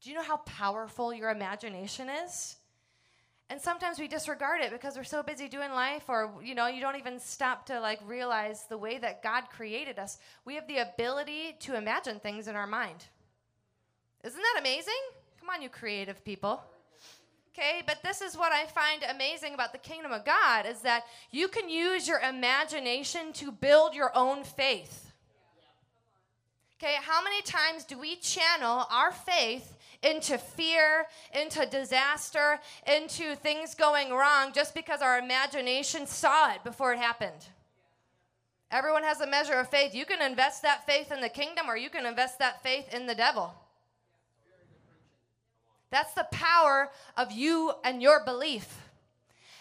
[0.00, 2.56] Do you know how powerful your imagination is?
[3.50, 6.80] And sometimes we disregard it because we're so busy doing life, or you know, you
[6.80, 10.18] don't even stop to like realize the way that God created us.
[10.44, 13.04] We have the ability to imagine things in our mind.
[14.24, 14.94] Isn't that amazing?
[15.38, 16.62] Come on, you creative people.
[17.54, 21.04] Okay, but this is what I find amazing about the kingdom of God is that
[21.30, 25.12] you can use your imagination to build your own faith.
[26.82, 33.74] Okay, how many times do we channel our faith into fear, into disaster, into things
[33.74, 37.46] going wrong just because our imagination saw it before it happened.
[38.70, 39.94] Everyone has a measure of faith.
[39.94, 43.06] You can invest that faith in the kingdom or you can invest that faith in
[43.06, 43.54] the devil.
[45.92, 48.80] That's the power of you and your belief.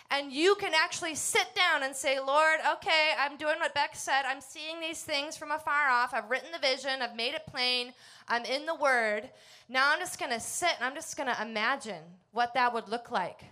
[0.09, 4.23] And you can actually sit down and say, Lord, okay, I'm doing what Beck said.
[4.25, 6.13] I'm seeing these things from afar off.
[6.13, 7.93] I've written the vision, I've made it plain,
[8.27, 9.29] I'm in the Word.
[9.69, 12.87] Now I'm just going to sit and I'm just going to imagine what that would
[12.87, 13.43] look like.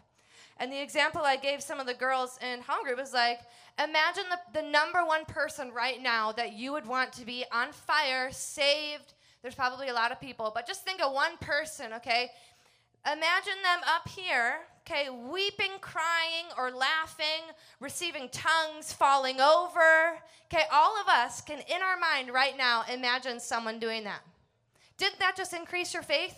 [0.58, 3.40] And the example I gave some of the girls in home group was like,
[3.78, 7.72] imagine the, the number one person right now that you would want to be on
[7.72, 9.14] fire, saved.
[9.42, 12.32] There's probably a lot of people, but just think of one person, okay?
[13.06, 20.20] Imagine them up here, okay, weeping, crying, or laughing, receiving tongues, falling over.
[20.52, 24.22] Okay, all of us can, in our mind right now, imagine someone doing that.
[24.98, 26.36] Didn't that just increase your faith?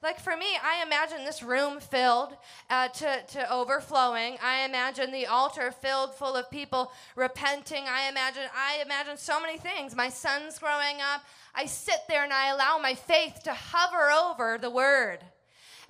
[0.00, 2.36] Like for me, I imagine this room filled
[2.70, 4.36] uh, to, to overflowing.
[4.40, 7.84] I imagine the altar filled full of people repenting.
[7.88, 9.96] I imagine I imagine so many things.
[9.96, 11.22] My son's growing up.
[11.52, 15.18] I sit there and I allow my faith to hover over the word.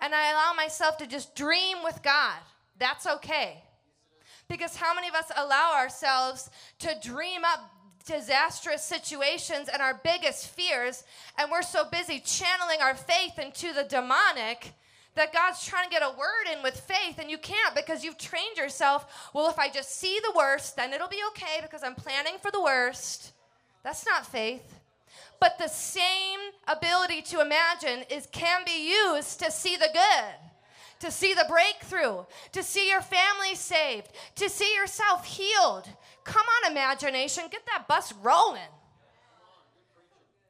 [0.00, 2.38] And I allow myself to just dream with God.
[2.78, 3.62] That's okay.
[4.48, 7.70] Because how many of us allow ourselves to dream up
[8.06, 11.04] disastrous situations and our biggest fears,
[11.36, 14.72] and we're so busy channeling our faith into the demonic
[15.14, 18.18] that God's trying to get a word in with faith, and you can't because you've
[18.18, 19.30] trained yourself.
[19.34, 22.50] Well, if I just see the worst, then it'll be okay because I'm planning for
[22.50, 23.32] the worst.
[23.82, 24.77] That's not faith.
[25.40, 30.34] But the same ability to imagine is can be used to see the good
[31.00, 35.88] to see the breakthrough, to see your family saved, to see yourself healed.
[36.24, 38.60] Come on, imagination, get that bus rolling.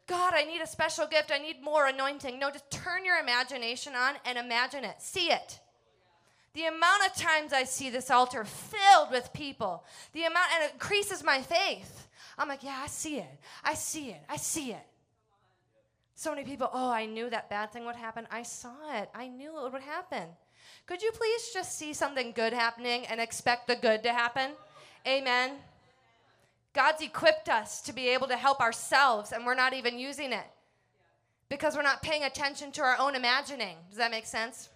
[0.06, 1.30] God, I need a special gift.
[1.30, 2.38] I need more anointing.
[2.38, 5.02] No, just turn your imagination on and imagine it.
[5.02, 5.60] See it.
[6.54, 10.72] The amount of times I see this altar filled with people, the amount, and it
[10.72, 12.07] increases my faith.
[12.38, 13.40] I'm like, yeah, I see it.
[13.64, 14.22] I see it.
[14.28, 14.86] I see it.
[16.14, 18.26] So many people, oh, I knew that bad thing would happen.
[18.30, 19.10] I saw it.
[19.14, 20.28] I knew it would happen.
[20.86, 24.52] Could you please just see something good happening and expect the good to happen?
[25.06, 25.52] Amen.
[26.72, 30.46] God's equipped us to be able to help ourselves, and we're not even using it
[31.48, 33.76] because we're not paying attention to our own imagining.
[33.88, 34.68] Does that make sense?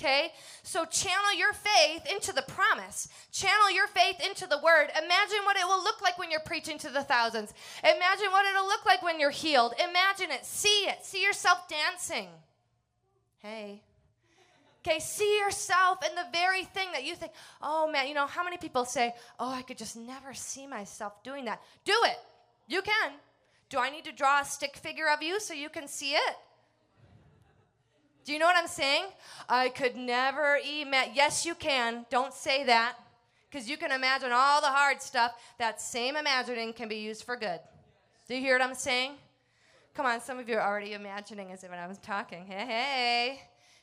[0.00, 0.32] Okay?
[0.62, 3.08] So channel your faith into the promise.
[3.32, 4.88] Channel your faith into the word.
[4.96, 7.52] Imagine what it will look like when you're preaching to the thousands.
[7.84, 9.74] Imagine what it'll look like when you're healed.
[9.78, 10.46] Imagine it.
[10.46, 11.04] See it.
[11.04, 12.28] See yourself dancing.
[13.40, 13.82] Hey.
[14.86, 18.42] Okay, see yourself in the very thing that you think, oh man, you know, how
[18.42, 21.60] many people say, oh, I could just never see myself doing that?
[21.84, 22.18] Do it.
[22.66, 23.12] You can.
[23.68, 26.36] Do I need to draw a stick figure of you so you can see it?
[28.24, 29.04] Do you know what I'm saying?
[29.48, 31.14] I could never imagine.
[31.14, 32.06] Yes, you can.
[32.10, 32.96] Don't say that.
[33.50, 35.32] Because you can imagine all the hard stuff.
[35.58, 37.58] That same imagining can be used for good.
[38.28, 39.12] Do you hear what I'm saying?
[39.94, 42.46] Come on, some of you are already imagining as if I was talking.
[42.46, 43.40] Hey, hey.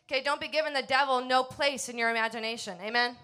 [0.10, 2.78] Okay, don't be giving the devil no place in your imagination.
[2.82, 3.18] Amen?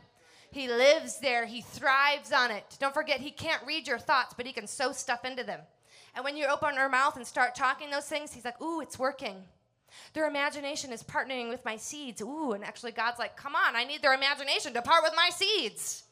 [0.51, 1.45] He lives there.
[1.45, 2.77] He thrives on it.
[2.79, 5.61] Don't forget, He can't read your thoughts, but He can sow stuff into them.
[6.13, 8.99] And when you open your mouth and start talking those things, He's like, Ooh, it's
[8.99, 9.37] working.
[10.13, 12.21] Their imagination is partnering with my seeds.
[12.21, 15.29] Ooh, and actually, God's like, Come on, I need their imagination to part with my
[15.29, 16.03] seeds.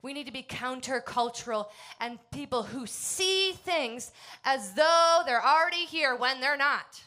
[0.00, 1.66] We need to be countercultural
[2.00, 4.12] and people who see things
[4.44, 7.02] as though they're already here when they're not.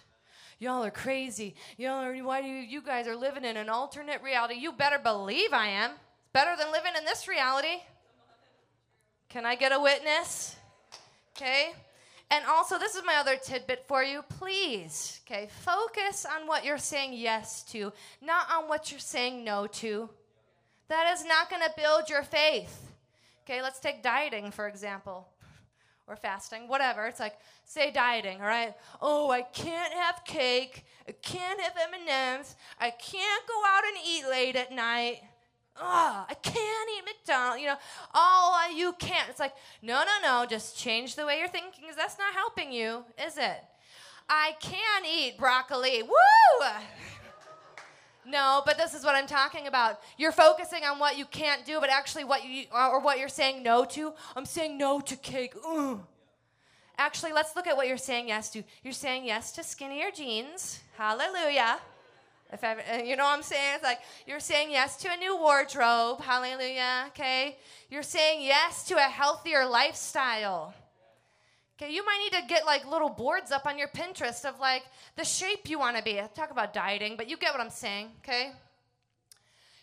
[0.59, 1.55] Y'all are crazy.
[1.77, 4.55] Y'all are, why do you, you guys are living in an alternate reality?
[4.55, 5.91] You better believe I am.
[5.91, 7.81] It's better than living in this reality.
[9.29, 10.55] Can I get a witness?
[11.35, 11.71] Okay.
[12.31, 14.23] And also, this is my other tidbit for you.
[14.39, 17.91] Please, okay, focus on what you're saying yes to,
[18.21, 20.09] not on what you're saying no to.
[20.87, 22.93] That is not going to build your faith.
[23.43, 25.27] Okay, let's take dieting, for example,
[26.07, 27.05] or fasting, whatever.
[27.05, 28.75] It's like, say dieting, all right?
[29.01, 30.85] Oh, I can't have cake.
[31.09, 32.55] I can't have M&Ms.
[32.79, 35.21] I can't go out and eat late at night.
[35.81, 37.61] Oh, I can't eat McDonald's.
[37.61, 37.77] You know,
[38.13, 39.27] uh, you can't.
[39.29, 40.45] It's like, no, no, no.
[40.45, 43.63] Just change the way you're thinking, because that's not helping you, is it?
[44.29, 46.03] I can eat broccoli.
[46.03, 46.67] Woo!
[48.23, 49.99] No, but this is what I'm talking about.
[50.15, 53.63] You're focusing on what you can't do, but actually what you or what you're saying
[53.63, 54.13] no to.
[54.35, 55.55] I'm saying no to cake.
[55.67, 55.99] Ugh.
[56.99, 58.63] Actually, let's look at what you're saying yes to.
[58.83, 60.81] You're saying yes to skinnier jeans.
[60.97, 61.79] Hallelujah.
[62.51, 63.75] If uh, you know what I'm saying?
[63.75, 66.21] It's like you're saying yes to a new wardrobe.
[66.21, 67.05] Hallelujah.
[67.07, 67.57] Okay.
[67.89, 70.73] You're saying yes to a healthier lifestyle.
[71.81, 74.83] Okay, you might need to get like little boards up on your Pinterest of like
[75.15, 76.19] the shape you want to be.
[76.19, 78.51] I talk about dieting, but you get what I'm saying, okay?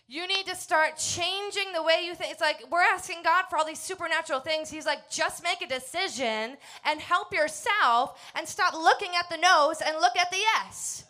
[0.06, 2.30] You need to start changing the way you think.
[2.32, 4.70] It's like we're asking God for all these supernatural things.
[4.70, 9.82] He's like, just make a decision and help yourself and stop looking at the nose
[9.84, 11.04] and look at the yes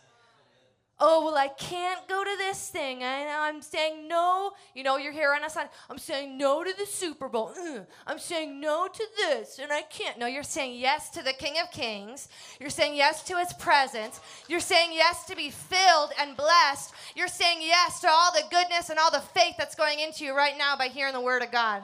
[1.01, 3.03] oh well i can't go to this thing.
[3.03, 4.53] I, i'm saying no.
[4.75, 5.69] You know you're here on a sign.
[5.89, 7.53] I'm saying no to the super bowl.
[7.59, 10.19] Mm, i'm saying no to this and i can't.
[10.19, 12.29] No you're saying yes to the king of kings.
[12.61, 14.21] You're saying yes to his presence.
[14.49, 16.93] You're saying yes to be filled and blessed.
[17.15, 20.37] You're saying yes to all the goodness and all the faith that's going into you
[20.37, 21.83] right now by hearing the word of god.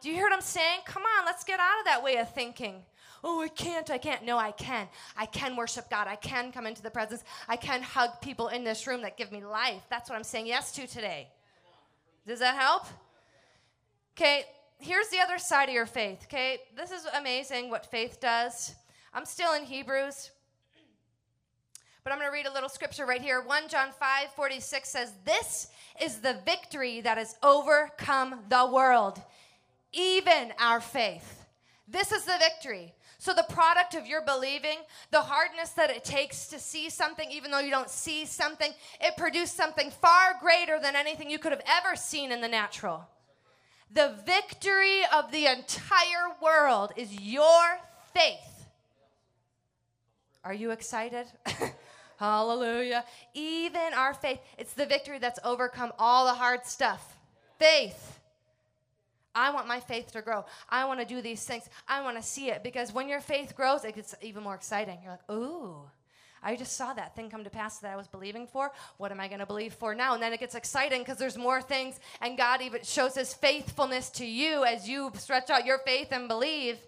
[0.00, 0.80] Do you hear what i'm saying?
[0.86, 2.82] Come on let's get out of that way of thinking
[3.24, 4.24] oh, I can't, I can't.
[4.24, 4.88] No, I can.
[5.16, 6.06] I can worship God.
[6.08, 7.24] I can come into the presence.
[7.48, 9.82] I can hug people in this room that give me life.
[9.90, 11.28] That's what I'm saying yes to today.
[12.26, 12.86] Does that help?
[14.16, 14.44] Okay,
[14.78, 16.24] here's the other side of your faith.
[16.24, 18.74] Okay, this is amazing what faith does.
[19.14, 20.30] I'm still in Hebrews.
[22.04, 23.42] But I'm going to read a little scripture right here.
[23.42, 25.68] 1 John 5 46 says, This
[26.00, 29.20] is the victory that has overcome the world,
[29.92, 31.37] even our faith.
[31.90, 32.94] This is the victory.
[33.20, 34.78] So, the product of your believing,
[35.10, 38.70] the hardness that it takes to see something, even though you don't see something,
[39.00, 43.08] it produced something far greater than anything you could have ever seen in the natural.
[43.90, 47.80] The victory of the entire world is your
[48.14, 48.66] faith.
[50.44, 51.26] Are you excited?
[52.18, 53.04] Hallelujah.
[53.34, 57.16] Even our faith, it's the victory that's overcome all the hard stuff.
[57.58, 58.17] Faith.
[59.34, 60.44] I want my faith to grow.
[60.68, 61.68] I want to do these things.
[61.86, 64.98] I want to see it because when your faith grows, it gets even more exciting.
[65.02, 65.82] You're like, ooh,
[66.42, 68.70] I just saw that thing come to pass that I was believing for.
[68.96, 70.14] What am I going to believe for now?
[70.14, 74.10] And then it gets exciting because there's more things, and God even shows His faithfulness
[74.10, 76.78] to you as you stretch out your faith and believe.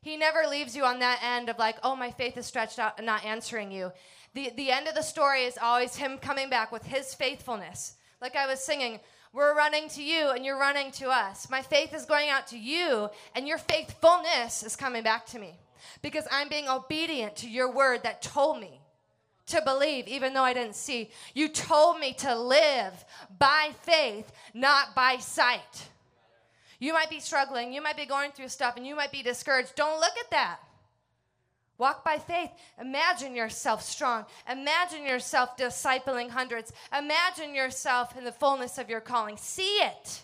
[0.00, 2.94] He never leaves you on that end of like, oh, my faith is stretched out
[2.96, 3.92] and not answering you.
[4.34, 7.94] The, the end of the story is always Him coming back with His faithfulness.
[8.20, 9.00] Like I was singing,
[9.32, 11.50] we're running to you and you're running to us.
[11.50, 15.54] My faith is going out to you and your faithfulness is coming back to me
[16.02, 18.80] because I'm being obedient to your word that told me
[19.46, 21.10] to believe even though I didn't see.
[21.34, 23.04] You told me to live
[23.38, 25.88] by faith, not by sight.
[26.78, 29.74] You might be struggling, you might be going through stuff, and you might be discouraged.
[29.74, 30.58] Don't look at that.
[31.78, 32.50] Walk by faith.
[32.80, 34.26] Imagine yourself strong.
[34.50, 36.72] Imagine yourself discipling hundreds.
[36.96, 39.36] Imagine yourself in the fullness of your calling.
[39.36, 40.22] See it.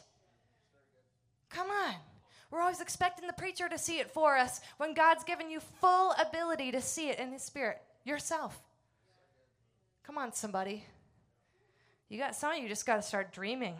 [1.48, 1.94] Come on.
[2.50, 6.12] We're always expecting the preacher to see it for us when God's given you full
[6.20, 8.60] ability to see it in His Spirit yourself.
[10.04, 10.85] Come on, somebody.
[12.08, 13.76] You got some of you just got to start dreaming.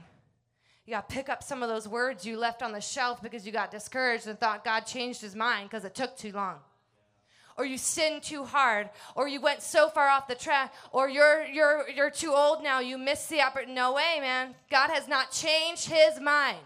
[0.86, 3.44] You got to pick up some of those words you left on the shelf because
[3.44, 6.59] you got discouraged and thought God changed his mind because it took too long
[7.57, 11.44] or you sinned too hard, or you went so far off the track, or you're
[11.44, 13.74] you're you're too old now, you missed the opportunity.
[13.74, 14.55] No way, man.
[14.70, 16.59] God has not changed his mind.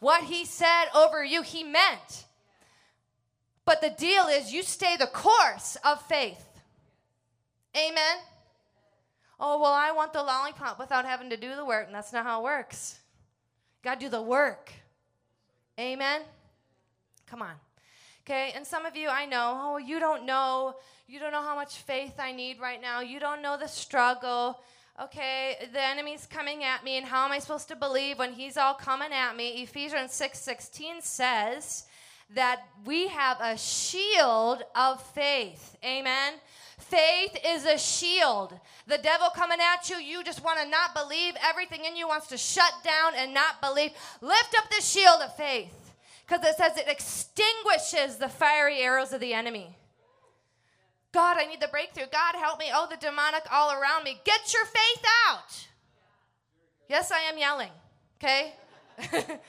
[0.00, 2.26] What he said over you, he meant.
[3.64, 6.44] But the deal is you stay the course of faith.
[7.76, 8.16] Amen.
[9.38, 12.24] Oh, well, I want the lollipop without having to do the work, and that's not
[12.24, 12.98] how it works.
[13.84, 14.72] To do the work.
[15.78, 16.22] Amen.
[17.26, 17.54] Come on.
[18.30, 20.76] Okay, and some of you I know, oh, you don't know,
[21.08, 23.00] you don't know how much faith I need right now.
[23.00, 24.60] You don't know the struggle.
[25.02, 28.56] Okay, the enemy's coming at me, and how am I supposed to believe when he's
[28.56, 29.64] all coming at me?
[29.64, 31.86] Ephesians 6 16 says
[32.32, 35.76] that we have a shield of faith.
[35.84, 36.34] Amen.
[36.78, 38.54] Faith is a shield.
[38.86, 41.34] The devil coming at you, you just want to not believe.
[41.42, 43.90] Everything in you wants to shut down and not believe.
[44.20, 45.79] Lift up the shield of faith
[46.30, 49.76] because it says it extinguishes the fiery arrows of the enemy.
[51.12, 52.04] God, I need the breakthrough.
[52.12, 52.66] God, help me.
[52.72, 54.20] Oh, the demonic all around me.
[54.24, 55.66] Get your faith out.
[56.88, 57.72] Yes, I am yelling,
[58.18, 58.54] okay?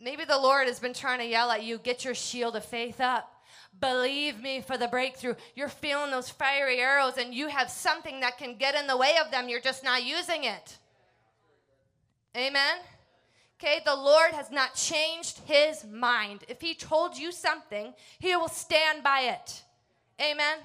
[0.00, 3.00] Maybe the Lord has been trying to yell at you get your shield of faith
[3.00, 3.32] up.
[3.80, 5.34] Believe me for the breakthrough.
[5.54, 9.14] You're feeling those fiery arrows, and you have something that can get in the way
[9.24, 9.48] of them.
[9.48, 10.78] You're just not using it.
[12.36, 12.78] Amen.
[13.58, 16.44] Okay, the Lord has not changed his mind.
[16.48, 19.62] If he told you something, he will stand by it.
[20.20, 20.58] Amen.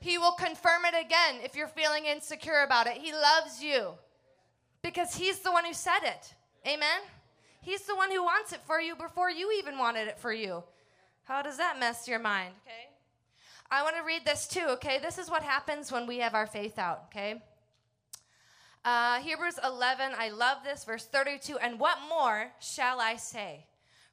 [0.00, 2.94] He will confirm it again if you're feeling insecure about it.
[2.94, 3.90] He loves you
[4.82, 6.34] because he's the one who said it.
[6.66, 7.02] Amen.
[7.60, 10.64] He's the one who wants it for you before you even wanted it for you.
[11.24, 12.54] How does that mess your mind?
[12.66, 12.88] Okay.
[13.70, 14.98] I want to read this too, okay?
[15.00, 17.42] This is what happens when we have our faith out, okay?
[18.84, 21.56] Uh, Hebrews 11, I love this, verse 32.
[21.58, 23.66] And what more shall I say?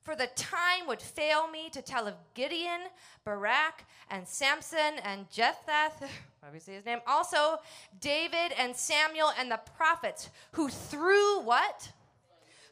[0.04, 2.82] For the time would fail me to tell of Gideon,
[3.26, 5.92] Barak, and Samson, and Jephthah,
[6.46, 7.58] obviously his name, also
[8.00, 11.92] David and Samuel and the prophets, who through what?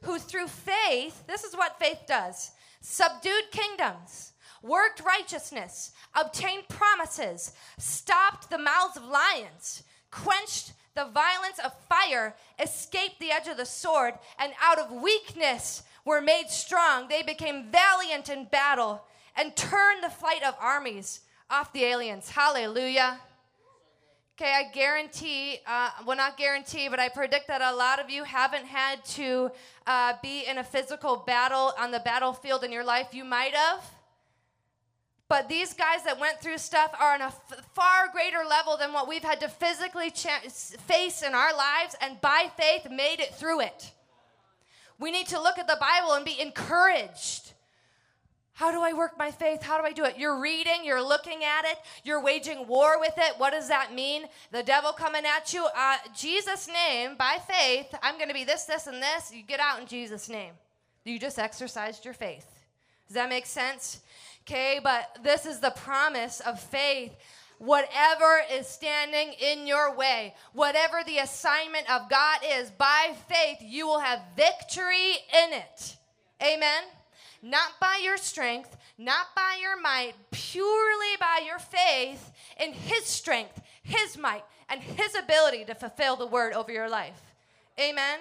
[0.04, 8.52] Who through faith, this is what faith does, subdued kingdoms, worked righteousness, obtained promises, stopped
[8.52, 14.16] the mouths of lions, quenched the violence of fire, escaped the edge of the sword,
[14.40, 17.08] and out of weakness were made strong.
[17.08, 19.04] They became valiant in battle
[19.36, 21.22] and turned the flight of armies
[21.52, 22.32] off the aliens.
[22.32, 23.20] Hallelujah.
[24.36, 28.24] Okay, I guarantee, uh, well, not guarantee, but I predict that a lot of you
[28.24, 29.52] haven't had to
[29.86, 33.14] uh, be in a physical battle on the battlefield in your life.
[33.14, 33.84] You might have.
[35.30, 38.94] But these guys that went through stuff are on a f- far greater level than
[38.94, 40.40] what we've had to physically cha-
[40.88, 43.92] face in our lives, and by faith made it through it.
[45.00, 47.52] We need to look at the Bible and be encouraged.
[48.54, 49.62] How do I work my faith?
[49.62, 50.18] How do I do it?
[50.18, 53.36] You're reading, you're looking at it, you're waging war with it.
[53.38, 54.24] What does that mean?
[54.52, 55.68] The devil coming at you.
[55.78, 59.32] Uh, Jesus' name, by faith, I'm going to be this, this, and this.
[59.32, 60.54] You get out in Jesus' name.
[61.04, 62.48] You just exercised your faith.
[63.08, 64.02] Does that make sense?
[64.50, 67.12] Okay, but this is the promise of faith.
[67.58, 73.86] Whatever is standing in your way, whatever the assignment of God is, by faith, you
[73.86, 75.98] will have victory in it.
[76.42, 76.84] Amen.
[77.44, 83.62] Not by your strength, not by your might, purely by your faith in His strength,
[83.84, 87.22] His might, and His ability to fulfill the word over your life.
[87.78, 88.20] Amen.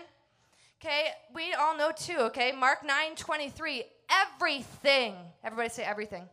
[0.83, 2.51] Okay, we all know too, okay?
[2.51, 6.29] Mark 9 23 everything, everybody say everything.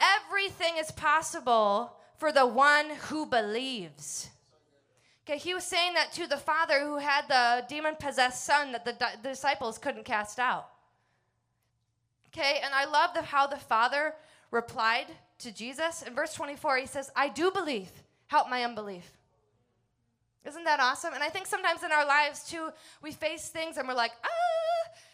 [0.00, 4.30] Everything is possible for the one who believes.
[5.28, 8.84] Okay, he was saying that to the father who had the demon possessed son that
[8.84, 10.68] the, di- the, disciples couldn't cast out.
[12.28, 14.14] Okay, and I love the, how the father
[14.50, 15.06] replied
[15.40, 16.02] to Jesus.
[16.02, 17.90] In verse 24, he says, I do believe,
[18.28, 19.12] help my unbelief.
[20.46, 21.12] Isn't that awesome?
[21.12, 22.70] And I think sometimes in our lives too,
[23.02, 24.47] we face things and we're like, ah,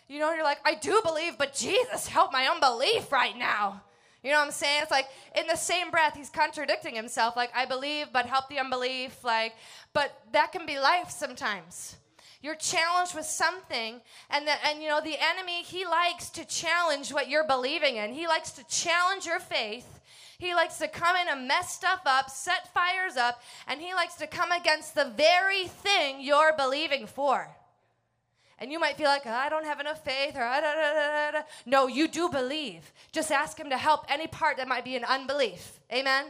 [0.09, 3.83] you know, you're like, I do believe, but Jesus, help my unbelief right now.
[4.23, 4.81] You know what I'm saying?
[4.83, 7.37] It's like in the same breath, he's contradicting himself.
[7.37, 9.23] Like, I believe, but help the unbelief.
[9.23, 9.55] Like,
[9.93, 11.97] but that can be life sometimes.
[12.41, 17.11] You're challenged with something, and the, and you know the enemy he likes to challenge
[17.11, 18.13] what you're believing in.
[18.13, 20.01] He likes to challenge your faith.
[20.39, 24.17] He likes to come in and mess stuff up, set fires up, and he likes
[24.17, 27.49] to come against the very thing you're believing for.
[28.59, 31.89] And you might feel like, I don't have enough faith, or da, da, da, no,
[31.89, 32.93] you do believe.
[33.11, 35.81] Just ask Him to help any part that might be in unbelief.
[35.93, 36.27] Amen?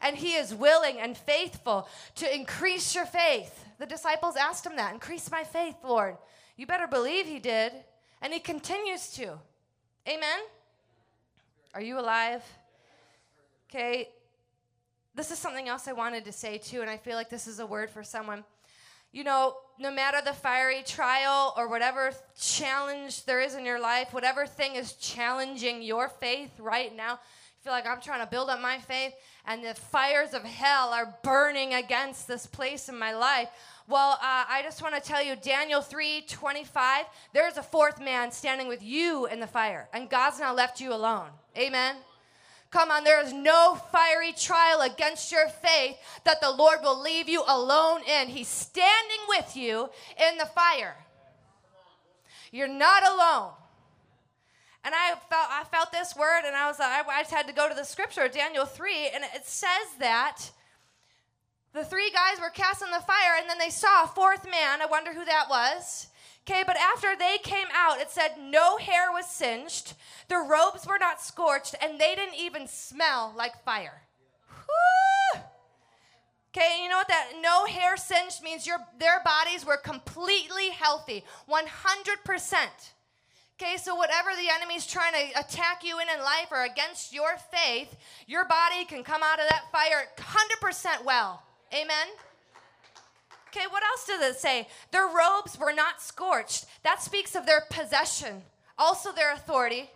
[0.00, 3.64] And He is willing and faithful to increase your faith.
[3.78, 6.16] The disciples asked Him that increase my faith, Lord.
[6.56, 7.72] You better believe He did.
[8.22, 9.38] And He continues to.
[10.08, 10.40] Amen?
[11.74, 12.44] Are you alive?
[13.68, 14.08] Okay.
[15.14, 17.58] This is something else I wanted to say too, and I feel like this is
[17.58, 18.44] a word for someone
[19.12, 24.12] you know, no matter the fiery trial or whatever challenge there is in your life,
[24.12, 27.18] whatever thing is challenging your faith right now,
[27.62, 29.14] feel like I'm trying to build up my faith
[29.46, 33.48] and the fires of hell are burning against this place in my life.
[33.88, 38.30] Well, uh, I just want to tell you, Daniel 3 25, there's a fourth man
[38.30, 41.28] standing with you in the fire, and God's not left you alone.
[41.56, 41.96] Amen.
[42.70, 47.28] Come on, there is no fiery trial against your faith that the Lord will leave
[47.28, 48.28] you alone in.
[48.28, 50.96] He's standing with you in the fire.
[52.52, 53.52] You're not alone.
[54.84, 57.52] And I felt I felt this word, and I was I, I just had to
[57.52, 59.68] go to the scripture, Daniel three, and it says
[59.98, 60.38] that
[61.72, 64.80] the three guys were cast in the fire, and then they saw a fourth man.
[64.80, 66.08] I wonder who that was.
[66.50, 69.94] Okay, but after they came out, it said no hair was singed,
[70.26, 74.02] their robes were not scorched, and they didn't even smell like fire.
[76.52, 78.66] Okay, you know what that no hair singed means?
[78.66, 82.56] Your their bodies were completely healthy, 100%.
[83.54, 87.36] Okay, so whatever the enemy's trying to attack you in in life or against your
[87.52, 87.94] faith,
[88.26, 91.44] your body can come out of that fire 100% well.
[91.72, 92.08] Amen.
[93.52, 94.68] Okay, what else does it say?
[94.92, 96.66] Their robes were not scorched.
[96.84, 98.42] That speaks of their possession,
[98.78, 99.90] also their authority.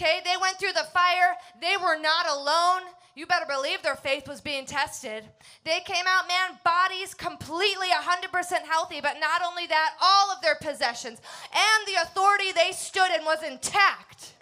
[0.00, 1.34] Okay, they went through the fire.
[1.60, 2.88] They were not alone.
[3.14, 5.24] You better believe their faith was being tested.
[5.64, 10.54] They came out, man, bodies completely 100% healthy, but not only that, all of their
[10.54, 11.20] possessions
[11.52, 14.32] and the authority they stood in was intact.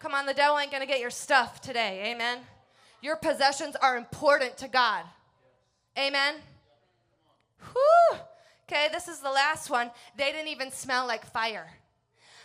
[0.00, 2.12] Come on, the devil ain't gonna get your stuff today.
[2.12, 2.38] Amen.
[3.00, 5.04] Your possessions are important to God.
[5.96, 6.34] Amen.
[7.60, 8.18] Whew.
[8.66, 9.90] Okay, this is the last one.
[10.16, 11.68] They didn't even smell like fire.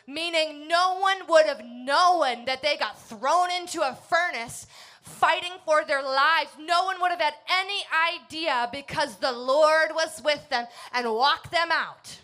[0.07, 4.66] Meaning, no one would have known that they got thrown into a furnace
[5.01, 6.51] fighting for their lives.
[6.60, 7.84] No one would have had any
[8.16, 12.18] idea because the Lord was with them and walked them out.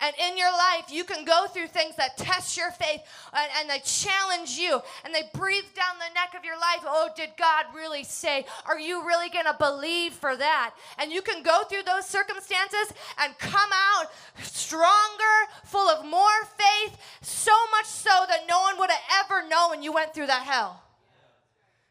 [0.00, 3.00] And in your life, you can go through things that test your faith
[3.32, 6.80] and, and, they challenge you and they breathe down the neck of your life.
[6.84, 8.44] Oh, did God really say?
[8.66, 10.74] Are you really going to believe for that?
[10.98, 16.98] And you can go through those circumstances and come out stronger, full of more faith,
[17.22, 20.82] so much so that no one would have ever known you went through that hell.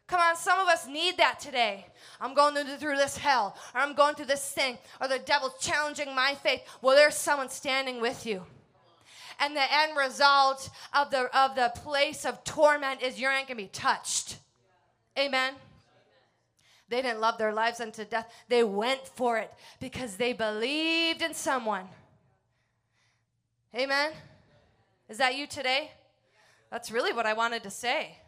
[0.06, 1.86] Come on, some of us need that today.
[2.20, 6.14] I'm going through this hell, or I'm going through this thing, or the devil's challenging
[6.14, 6.62] my faith.
[6.80, 8.44] Well, there's someone standing with you.
[9.40, 13.56] And the end result of the of the place of torment is you ain't gonna
[13.56, 14.38] be touched.
[15.18, 15.54] Amen.
[16.88, 18.32] They didn't love their lives unto death.
[18.48, 21.88] They went for it because they believed in someone.
[23.74, 24.12] Amen.
[25.08, 25.90] Is that you today?
[26.70, 28.18] That's really what I wanted to say.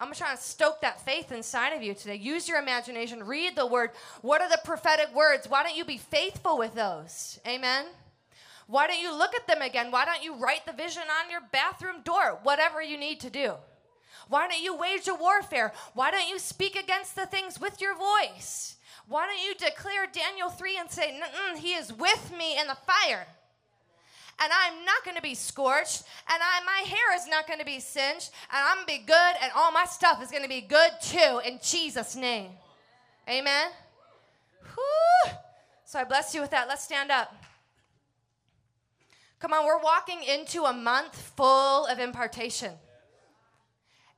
[0.00, 2.16] I'm trying to stoke that faith inside of you today.
[2.16, 3.22] Use your imagination.
[3.22, 3.90] Read the word.
[4.22, 5.46] What are the prophetic words?
[5.46, 7.38] Why don't you be faithful with those?
[7.46, 7.84] Amen.
[8.66, 9.90] Why don't you look at them again?
[9.90, 12.38] Why don't you write the vision on your bathroom door?
[12.44, 13.54] Whatever you need to do.
[14.28, 15.72] Why don't you wage a warfare?
[15.92, 18.76] Why don't you speak against the things with your voice?
[19.06, 21.20] Why don't you declare Daniel 3 and say,
[21.58, 23.26] He is with me in the fire?
[24.40, 27.64] And I'm not going to be scorched, and I, my hair is not going to
[27.64, 30.48] be singed, and I'm going to be good, and all my stuff is going to
[30.48, 32.52] be good too, in Jesus' name.
[33.28, 33.70] Amen.
[35.84, 36.68] So I bless you with that.
[36.68, 37.34] Let's stand up.
[39.40, 42.74] Come on, we're walking into a month full of impartation.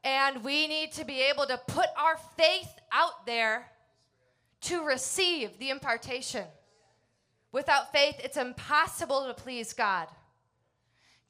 [0.04, 3.70] And we need to be able to put our faith out there
[4.62, 6.44] to receive the impartation.
[7.52, 10.08] Without faith, it's impossible to please God.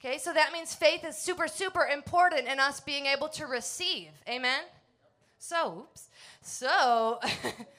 [0.01, 4.11] Okay, so that means faith is super, super important in us being able to receive.
[4.29, 4.62] Amen?
[5.39, 6.09] So, oops.
[6.41, 7.20] So,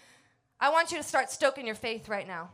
[0.59, 2.49] I want you to start stoking your faith right now.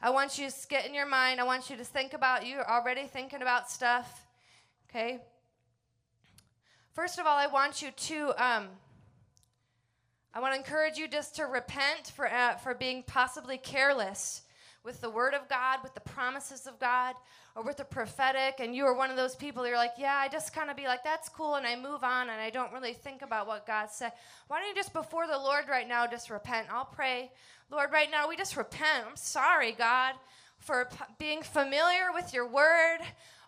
[0.00, 1.40] I want you to get in your mind.
[1.40, 4.26] I want you to think about, you're already thinking about stuff.
[4.88, 5.20] Okay?
[6.92, 8.68] First of all, I want you to, um,
[10.32, 14.42] I want to encourage you just to repent for, uh, for being possibly careless
[14.84, 17.14] with the Word of God, with the promises of God,
[17.56, 20.28] or with the prophetic, and you are one of those people, you're like, yeah, I
[20.28, 22.92] just kind of be like, that's cool, and I move on, and I don't really
[22.92, 24.12] think about what God said.
[24.48, 26.66] Why don't you just before the Lord right now just repent?
[26.70, 27.30] I'll pray.
[27.70, 29.06] Lord, right now we just repent.
[29.08, 30.14] I'm sorry, God,
[30.58, 32.98] for p- being familiar with your Word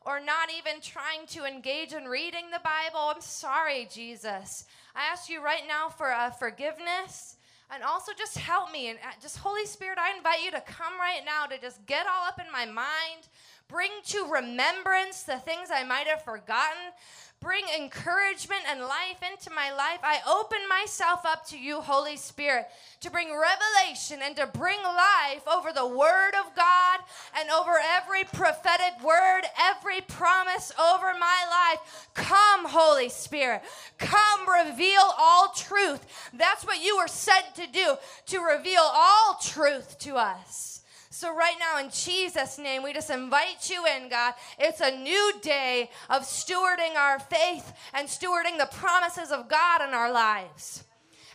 [0.07, 3.13] or not even trying to engage in reading the Bible.
[3.15, 4.65] I'm sorry, Jesus.
[4.95, 7.36] I ask you right now for uh, forgiveness
[7.71, 8.89] and also just help me.
[8.89, 12.07] And uh, just holy spirit i invite you to come right now to just get
[12.07, 13.29] all up in my mind
[13.69, 16.93] bring to remembrance the things i might have forgotten
[17.41, 22.67] bring encouragement and life into my life i open myself up to you holy spirit
[23.01, 27.01] to bring revelation and to bring life over the word of god
[27.39, 32.09] and over every prophetic word, every promise over my life.
[32.15, 33.63] Come, Holy Spirit.
[33.99, 36.31] Come reveal all truth.
[36.33, 37.97] That's what you were sent to do,
[38.27, 40.76] to reveal all truth to us.
[41.19, 44.35] So, right now, in Jesus' name, we just invite you in, God.
[44.59, 49.95] It's a new day of stewarding our faith and stewarding the promises of God in
[49.95, 50.85] our lives.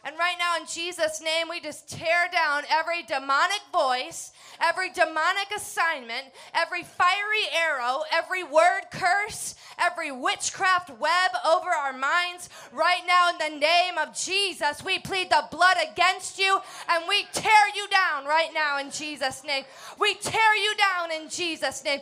[0.04, 5.52] And right now, in Jesus' name, we just tear down every demonic voice, every demonic
[5.56, 6.26] assignment,
[6.56, 12.50] every fiery arrow, every word curse, every witchcraft web over our minds.
[12.72, 17.26] Right now, in the name of Jesus, we plead the blood against you and we
[17.34, 19.66] tear you down right now in Jesus' name.
[20.00, 22.00] We tear you down in Jesus' name.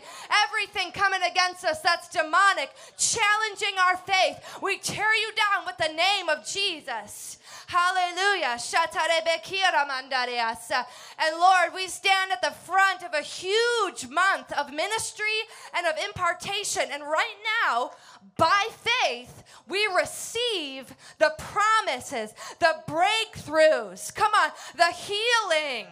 [0.48, 5.94] Everything coming against us that's demonic, challenging our faith, we tear you down with the
[5.94, 7.38] name of Jesus.
[7.68, 7.89] Hallelujah.
[11.20, 15.26] And Lord, we stand at the front of a huge month of ministry
[15.76, 16.84] and of impartation.
[16.92, 17.36] And right
[17.66, 17.92] now,
[18.38, 24.14] by faith, we receive the promises, the breakthroughs.
[24.14, 25.88] Come on, the healing.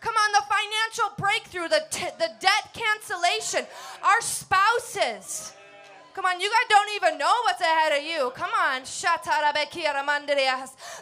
[0.00, 3.66] Come on, the financial breakthrough, the, t- the debt cancellation,
[4.02, 5.52] our spouses.
[6.14, 8.30] Come on, you guys don't even know what's ahead of you.
[8.34, 8.82] Come on.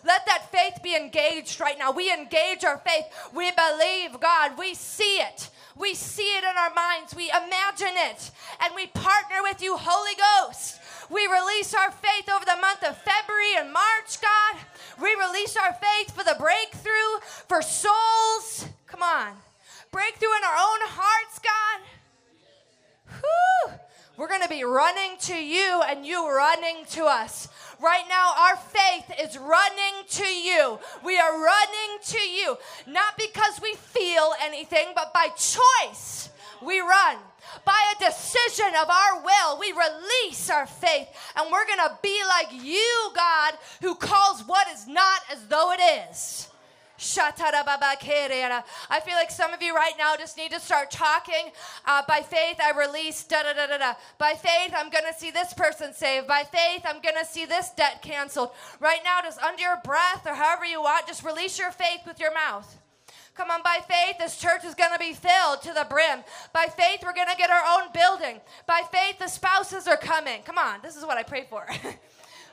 [0.04, 1.90] Let that faith be engaged right now.
[1.90, 3.06] We engage our faith.
[3.34, 4.56] We believe God.
[4.56, 5.50] We see it.
[5.76, 7.14] We see it in our minds.
[7.14, 8.30] We imagine it.
[8.62, 10.80] And we partner with you, Holy Ghost.
[11.10, 14.56] We release our faith over the month of February and March, God.
[15.02, 18.68] We release our faith for the breakthrough, for souls.
[18.86, 19.32] Come on.
[19.90, 21.80] Breakthrough in our own hearts, God.
[23.20, 23.80] Whew.
[24.20, 27.48] We're going to be running to you and you running to us.
[27.80, 30.78] Right now, our faith is running to you.
[31.02, 36.28] We are running to you, not because we feel anything, but by choice,
[36.60, 37.16] we run.
[37.64, 42.20] By a decision of our will, we release our faith, and we're going to be
[42.28, 46.49] like you, God, who calls what is not as though it is.
[48.90, 51.50] I feel like some of you right now just need to start talking.
[51.86, 53.94] Uh, by faith, I release da da da da da.
[54.18, 56.26] By faith, I'm going to see this person saved.
[56.26, 58.50] By faith, I'm going to see this debt canceled.
[58.80, 62.20] Right now, just under your breath or however you want, just release your faith with
[62.20, 62.76] your mouth.
[63.34, 66.22] Come on, by faith, this church is going to be filled to the brim.
[66.52, 68.40] By faith, we're going to get our own building.
[68.66, 70.42] By faith, the spouses are coming.
[70.42, 71.66] Come on, this is what I pray for.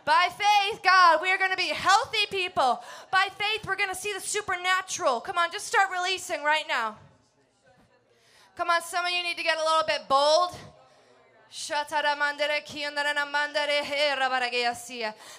[0.07, 2.81] By faith, God, we are going to be healthy people.
[3.11, 5.19] By faith, we're going to see the supernatural.
[5.19, 6.95] Come on, just start releasing right now.
[8.55, 10.55] Come on, some of you need to get a little bit bold.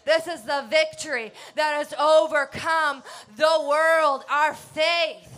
[0.05, 3.03] This is the victory that has overcome
[3.39, 5.38] the world, our faith.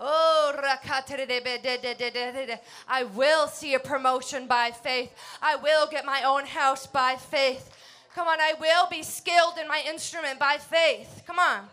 [0.00, 0.52] Oh,
[2.88, 5.12] I will see a promotion by faith.
[5.42, 7.70] I will get my own house by faith.
[8.14, 11.22] Come on, I will be skilled in my instrument by faith.
[11.26, 11.68] Come on.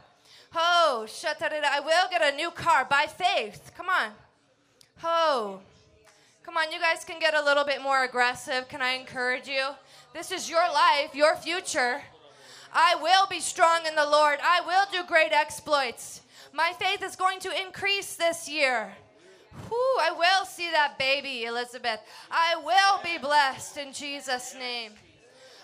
[0.53, 3.71] Oh, I will get a new car by faith.
[3.77, 4.11] Come on.
[5.01, 5.61] Oh.
[6.43, 8.67] Come on, you guys can get a little bit more aggressive.
[8.67, 9.69] Can I encourage you?
[10.13, 12.01] This is your life, your future.
[12.73, 14.39] I will be strong in the Lord.
[14.43, 16.21] I will do great exploits.
[16.51, 18.91] My faith is going to increase this year.
[19.69, 21.99] Whew, I will see that baby, Elizabeth.
[22.31, 24.93] I will be blessed in Jesus' name.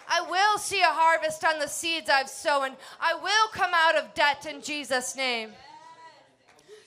[0.07, 2.71] I will see a harvest on the seeds I've sown.
[2.99, 5.51] I will come out of debt in Jesus' name.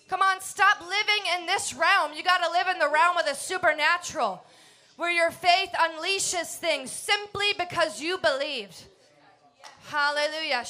[0.08, 2.12] Come on, stop living in this realm.
[2.14, 4.44] You got to live in the realm of the supernatural,
[4.96, 8.84] where your faith unleashes things simply because you believed.
[9.92, 10.64] Hallelujah.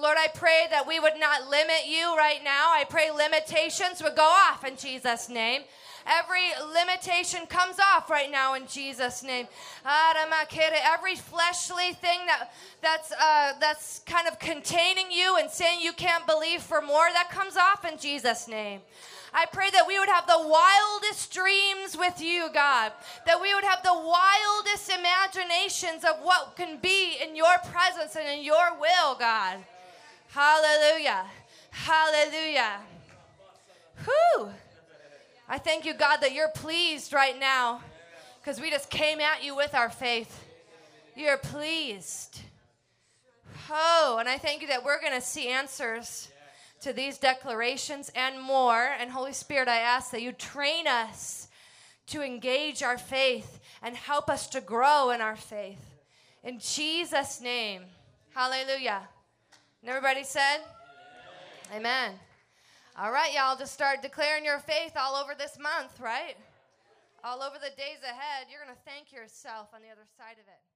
[0.00, 2.72] Lord, I pray that we would not limit you right now.
[2.72, 5.64] I pray limitations would go off in Jesus' name.
[6.06, 9.48] Every limitation comes off right now in Jesus' name.
[9.84, 12.48] Every fleshly thing that
[12.80, 17.28] that's uh, that's kind of containing you and saying you can't believe for more, that
[17.30, 18.80] comes off in Jesus' name.
[19.32, 22.92] I pray that we would have the wildest dreams with you, God.
[23.26, 28.28] That we would have the wildest imaginations of what can be in your presence and
[28.28, 29.58] in your will, God.
[30.28, 31.24] Hallelujah.
[31.70, 32.80] Hallelujah.
[34.04, 34.50] Whew.
[35.48, 37.82] I thank you, God, that you're pleased right now
[38.40, 40.44] because we just came at you with our faith.
[41.16, 42.40] You're pleased.
[43.70, 46.28] Oh, and I thank you that we're going to see answers
[46.80, 48.94] to these declarations and more.
[48.98, 51.48] And Holy Spirit, I ask that you train us
[52.06, 55.84] to engage our faith and help us to grow in our faith.
[56.42, 57.82] In Jesus' name.
[58.34, 59.02] Hallelujah.
[59.82, 60.58] And everybody said,
[61.74, 62.12] Amen.
[62.98, 66.36] All right, y'all, just start declaring your faith all over this month, right?
[67.22, 68.48] All over the days ahead.
[68.50, 70.69] You're going to thank yourself on the other side of it.